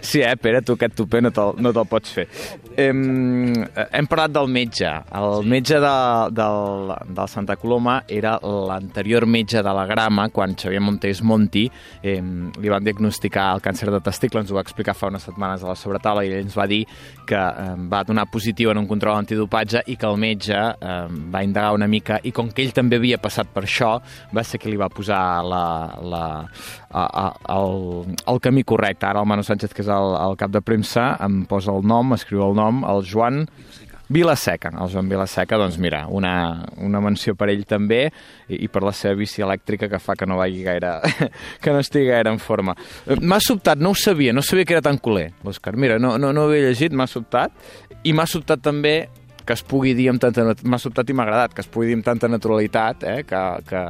Sí, 0.00 0.20
eh, 0.22 0.36
Pere, 0.40 0.60
tu 0.64 0.74
aquest 0.76 0.94
tupé 0.98 1.20
no 1.22 1.30
te'l 1.34 1.58
no 1.60 1.72
te 1.74 1.82
pots 1.88 2.12
fer. 2.14 2.26
Hem, 2.80 3.00
hem 3.66 4.08
parlat 4.10 4.32
del 4.34 4.48
metge. 4.52 4.90
El 5.16 5.46
metge 5.48 5.80
de, 5.82 5.96
del, 6.36 6.94
del 7.10 7.30
Santa 7.32 7.56
Coloma 7.60 8.00
era 8.08 8.36
l'anterior 8.40 8.89
metge 9.26 9.62
de 9.62 9.72
la 9.72 9.86
grama, 9.86 10.28
quan 10.28 10.54
Xavier 10.54 10.80
Montés 10.80 11.22
Monti 11.22 11.70
eh, 12.02 12.20
li 12.20 12.68
van 12.68 12.84
diagnosticar 12.84 13.54
el 13.54 13.60
càncer 13.60 13.90
de 13.90 14.00
testicle, 14.00 14.40
ens 14.40 14.50
ho 14.50 14.54
va 14.54 14.62
explicar 14.62 14.94
fa 14.94 15.08
unes 15.08 15.22
setmanes 15.22 15.62
a 15.62 15.68
la 15.68 15.76
sobretaula 15.76 16.24
i 16.24 16.30
ell 16.30 16.44
ens 16.44 16.56
va 16.56 16.66
dir 16.66 16.84
que 17.26 17.36
eh, 17.36 17.76
va 17.90 18.04
donar 18.04 18.26
positiu 18.30 18.70
en 18.70 18.78
un 18.78 18.86
control 18.86 19.16
antidopatge 19.16 19.82
i 19.86 19.96
que 19.96 20.06
el 20.06 20.16
metge 20.16 20.56
eh, 20.56 21.06
va 21.32 21.42
indagar 21.42 21.74
una 21.74 21.86
mica 21.86 22.20
i 22.24 22.32
com 22.32 22.50
que 22.50 22.62
ell 22.62 22.72
també 22.72 22.96
havia 22.96 23.18
passat 23.18 23.48
per 23.52 23.64
això, 23.64 24.00
va 24.34 24.44
ser 24.44 24.60
que 24.60 24.70
li 24.70 24.76
va 24.76 24.88
posar 24.88 25.42
la, 25.44 25.64
la, 26.02 26.24
a, 26.90 27.04
a, 27.04 27.26
el, 27.56 28.16
el 28.26 28.40
camí 28.40 28.64
correcte. 28.64 29.06
Ara 29.06 29.22
el 29.22 29.28
Manu 29.28 29.44
Sánchez, 29.46 29.74
que 29.74 29.82
és 29.82 29.90
el, 29.90 30.16
el 30.20 30.36
cap 30.40 30.52
de 30.52 30.62
premsa, 30.62 31.14
em 31.22 31.44
posa 31.50 31.72
el 31.74 31.86
nom, 31.86 32.14
escriu 32.16 32.44
el 32.46 32.56
nom, 32.58 32.84
el 32.88 33.04
Joan 33.06 33.44
Vilaseca. 34.10 34.72
El 34.74 34.90
Joan 34.90 35.08
Vilaseca, 35.10 35.58
doncs 35.60 35.78
mira, 35.78 36.04
una, 36.10 36.32
una 36.82 37.00
menció 37.02 37.36
per 37.38 37.50
ell 37.52 37.62
també 37.68 38.02
i, 38.48 38.64
i 38.64 38.68
per 38.68 38.82
la 38.82 38.94
seva 38.96 39.14
bici 39.18 39.44
elèctrica 39.46 39.88
que 39.90 40.02
fa 40.02 40.16
que 40.18 40.26
no 40.26 40.40
vagi 40.40 40.64
gaire, 40.66 40.96
que 41.62 41.74
no 41.74 41.82
estigui 41.82 42.10
gaire 42.10 42.32
en 42.34 42.42
forma. 42.42 42.74
Eh, 43.06 43.20
M'ha 43.22 43.38
sobtat, 43.44 43.78
no 43.78 43.94
ho 43.94 43.98
sabia, 43.98 44.34
no 44.34 44.42
sabia 44.42 44.66
que 44.66 44.76
era 44.76 44.84
tan 44.84 44.98
culer, 44.98 45.30
l'Òscar. 45.46 45.76
Mira, 45.78 46.00
no, 46.02 46.16
no, 46.18 46.34
no 46.34 46.44
ho 46.44 46.50
havia 46.50 46.68
llegit, 46.68 46.96
m'ha 46.96 47.06
sobtat. 47.10 47.54
I 48.02 48.14
m'ha 48.16 48.26
sobtat 48.26 48.62
també 48.64 48.96
que 49.50 49.54
es 49.54 49.62
pugui 49.66 49.94
dir 49.98 50.08
amb 50.12 50.20
tanta... 50.22 50.44
M'ha 50.62 50.78
sobtat 50.78 51.08
i 51.10 51.14
m'ha 51.16 51.24
agradat, 51.24 51.54
que 51.56 51.62
es 51.64 51.68
pugui 51.70 51.88
dir 51.88 51.96
amb 51.98 52.06
tanta 52.06 52.28
naturalitat, 52.30 53.06
eh? 53.08 53.22
que, 53.26 53.40
que 53.66 53.80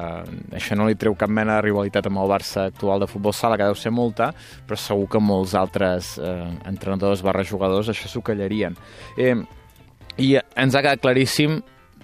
això 0.56 0.76
no 0.78 0.86
li 0.88 0.96
treu 1.00 1.16
cap 1.20 1.28
mena 1.28 1.58
de 1.58 1.66
rivalitat 1.66 2.08
amb 2.08 2.22
el 2.22 2.30
Barça 2.32 2.68
actual 2.70 3.02
de 3.02 3.08
futbol 3.10 3.34
sala, 3.36 3.58
que 3.60 3.68
deu 3.68 3.76
ser 3.76 3.92
molta, 3.92 4.30
però 4.64 4.78
segur 4.80 5.08
que 5.12 5.20
molts 5.20 5.56
altres 5.58 6.14
eh, 6.16 6.48
entrenadors 6.70 7.24
barra 7.26 7.44
jugadors 7.44 7.90
això 7.92 8.08
s'ho 8.08 8.24
callarien. 8.24 8.78
Eh, 9.20 9.34
I 10.18 10.36
ens 10.38 10.74
ha 10.74 10.82
quedat 10.82 11.02
claríssim 11.02 11.60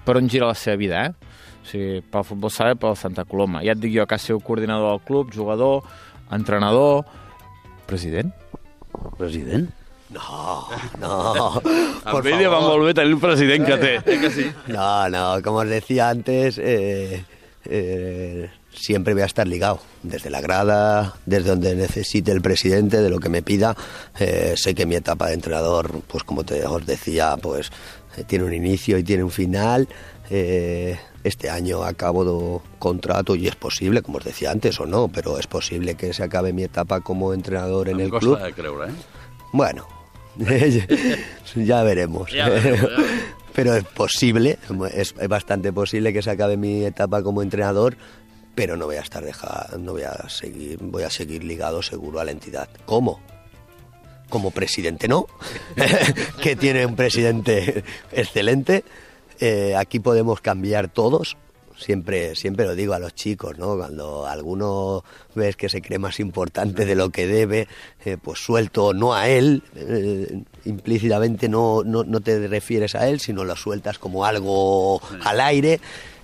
per 0.06 0.16
on 0.20 0.28
gira 0.30 0.50
la 0.50 0.58
seva 0.58 0.76
vida, 0.78 1.06
eh? 1.06 1.34
O 1.62 1.68
sigui, 1.68 2.02
pel 2.12 2.26
futbol 2.26 2.52
sala 2.54 2.76
i 2.76 2.78
pel 2.78 2.94
Santa 2.98 3.24
Coloma. 3.26 3.64
Ja 3.66 3.74
et 3.74 3.82
dic 3.82 3.94
jo 3.96 4.06
que 4.06 4.14
ha 4.14 4.22
sigut 4.22 4.44
coordinador 4.46 4.92
del 4.92 5.02
club, 5.08 5.32
jugador, 5.34 5.82
entrenador, 6.32 7.04
president. 7.90 8.30
President? 9.18 9.72
No, 10.10 10.68
no. 11.00 11.60
por 12.12 12.24
li 12.24 12.46
va 12.46 12.60
molt 12.62 12.86
bé 12.86 12.94
tenir 12.94 13.16
el 13.16 13.18
president 13.22 13.66
que 13.66 13.78
té. 13.80 13.94
Eh 14.06 14.20
que 14.22 14.30
sí? 14.30 14.46
No, 14.70 15.08
no, 15.10 15.24
como 15.42 15.64
os 15.64 15.68
decía 15.68 16.08
antes, 16.10 16.60
eh, 16.62 17.24
eh, 17.64 18.50
siempre 18.76 19.14
voy 19.14 19.22
a 19.22 19.26
estar 19.26 19.46
ligado, 19.46 19.80
desde 20.02 20.30
la 20.30 20.40
grada, 20.40 21.14
desde 21.26 21.50
donde 21.50 21.74
necesite 21.74 22.32
el 22.32 22.40
presidente, 22.40 23.00
de 23.00 23.10
lo 23.10 23.18
que 23.18 23.28
me 23.28 23.42
pida. 23.42 23.76
Eh, 24.18 24.54
sé 24.56 24.74
que 24.74 24.86
mi 24.86 24.94
etapa 24.94 25.28
de 25.28 25.34
entrenador, 25.34 26.02
pues 26.06 26.24
como 26.24 26.44
te, 26.44 26.64
os 26.66 26.84
decía, 26.86 27.36
pues 27.40 27.70
eh, 28.16 28.24
tiene 28.24 28.44
un 28.44 28.54
inicio 28.54 28.98
y 28.98 29.04
tiene 29.04 29.24
un 29.24 29.30
final. 29.30 29.88
Eh, 30.30 30.98
este 31.24 31.50
año 31.50 31.82
acabo 31.82 32.24
de 32.24 32.60
contrato 32.78 33.34
y 33.34 33.48
es 33.48 33.56
posible, 33.56 34.02
como 34.02 34.18
os 34.18 34.24
decía 34.24 34.50
antes 34.52 34.78
o 34.80 34.86
no, 34.86 35.08
pero 35.08 35.38
es 35.38 35.46
posible 35.46 35.96
que 35.96 36.12
se 36.12 36.22
acabe 36.22 36.52
mi 36.52 36.62
etapa 36.62 37.00
como 37.00 37.34
entrenador 37.34 37.88
en 37.88 38.00
el 38.00 38.10
costa 38.10 38.26
club. 38.26 38.42
de 38.42 38.52
creure, 38.52 38.90
eh? 38.90 38.94
Bueno, 39.52 39.88
ya 40.36 41.82
veremos. 41.82 42.32
Ya 42.32 42.48
veremos, 42.48 42.88
ya. 42.88 42.96
Pero 43.54 43.74
es 43.74 43.84
posible, 43.84 44.58
es 44.92 45.14
bastante 45.30 45.72
posible 45.72 46.12
que 46.12 46.20
se 46.20 46.30
acabe 46.30 46.58
mi 46.58 46.84
etapa 46.84 47.22
como 47.22 47.40
entrenador, 47.40 47.96
pero 48.56 48.76
no 48.76 48.86
voy 48.86 48.96
a 48.96 49.02
estar 49.02 49.22
deja, 49.22 49.68
no 49.78 49.92
voy 49.92 50.02
a 50.02 50.28
seguir, 50.28 50.78
voy 50.80 51.04
a 51.04 51.10
seguir 51.10 51.44
ligado 51.44 51.82
seguro 51.82 52.18
a 52.18 52.24
la 52.24 52.32
entidad. 52.32 52.68
¿Cómo? 52.86 53.20
Como 54.30 54.50
presidente 54.50 55.06
no, 55.06 55.26
que 56.42 56.56
tiene 56.56 56.84
un 56.86 56.96
presidente 56.96 57.84
excelente. 58.10 58.82
Eh, 59.38 59.76
aquí 59.76 60.00
podemos 60.00 60.40
cambiar 60.40 60.88
todos, 60.88 61.36
siempre, 61.78 62.34
siempre 62.34 62.64
lo 62.64 62.74
digo 62.74 62.94
a 62.94 62.98
los 62.98 63.14
chicos, 63.14 63.58
¿no? 63.58 63.76
Cuando 63.76 64.26
alguno 64.26 65.04
ves 65.34 65.54
que 65.56 65.68
se 65.68 65.82
cree 65.82 65.98
más 65.98 66.18
importante 66.18 66.86
de 66.86 66.94
lo 66.94 67.10
que 67.10 67.26
debe, 67.26 67.68
eh, 68.06 68.16
pues 68.20 68.38
suelto 68.40 68.94
no 68.94 69.14
a 69.14 69.28
él, 69.28 69.62
eh, 69.74 70.42
implícitamente 70.64 71.50
no, 71.50 71.82
no, 71.84 72.04
no, 72.04 72.20
te 72.20 72.48
refieres 72.48 72.94
a 72.94 73.06
él, 73.06 73.20
sino 73.20 73.44
lo 73.44 73.54
sueltas 73.54 73.98
como 73.98 74.24
algo 74.24 75.02
al 75.22 75.42
aire 75.42 75.78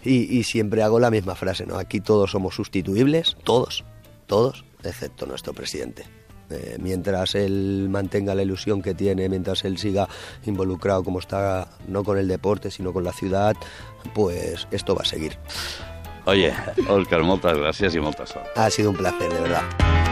y, 0.04 0.38
y, 0.38 0.42
siempre 0.44 0.82
hago 0.82 0.98
la 0.98 1.10
misma 1.10 1.34
frase, 1.34 1.66
¿no? 1.66 1.76
Aquí 1.78 2.00
todos 2.00 2.30
somos 2.30 2.54
sustituibles, 2.54 3.36
todos, 3.44 3.84
todos, 4.26 4.64
excepto 4.82 5.26
nuestro 5.26 5.52
presidente. 5.52 6.04
Eh, 6.50 6.76
mientras 6.80 7.34
él 7.34 7.88
mantenga 7.88 8.34
la 8.34 8.42
ilusión 8.42 8.82
que 8.82 8.94
tiene, 8.94 9.28
mientras 9.28 9.64
él 9.64 9.78
siga 9.78 10.08
involucrado 10.44 11.02
como 11.02 11.18
está, 11.18 11.68
no 11.88 12.04
con 12.04 12.18
el 12.18 12.28
deporte, 12.28 12.70
sino 12.70 12.92
con 12.92 13.04
la 13.04 13.12
ciudad, 13.12 13.56
pues 14.14 14.68
esto 14.70 14.94
va 14.94 15.02
a 15.02 15.06
seguir. 15.06 15.38
Oye, 16.24 16.52
Òscar, 16.86 17.24
moltes 17.26 17.58
gràcies 17.58 17.96
i 17.98 18.02
molta 18.04 18.28
sort. 18.30 18.46
Ha 18.54 18.70
sido 18.70 18.90
un 18.90 18.96
placer, 18.96 19.32
de 19.32 19.40
verdad. 19.40 20.11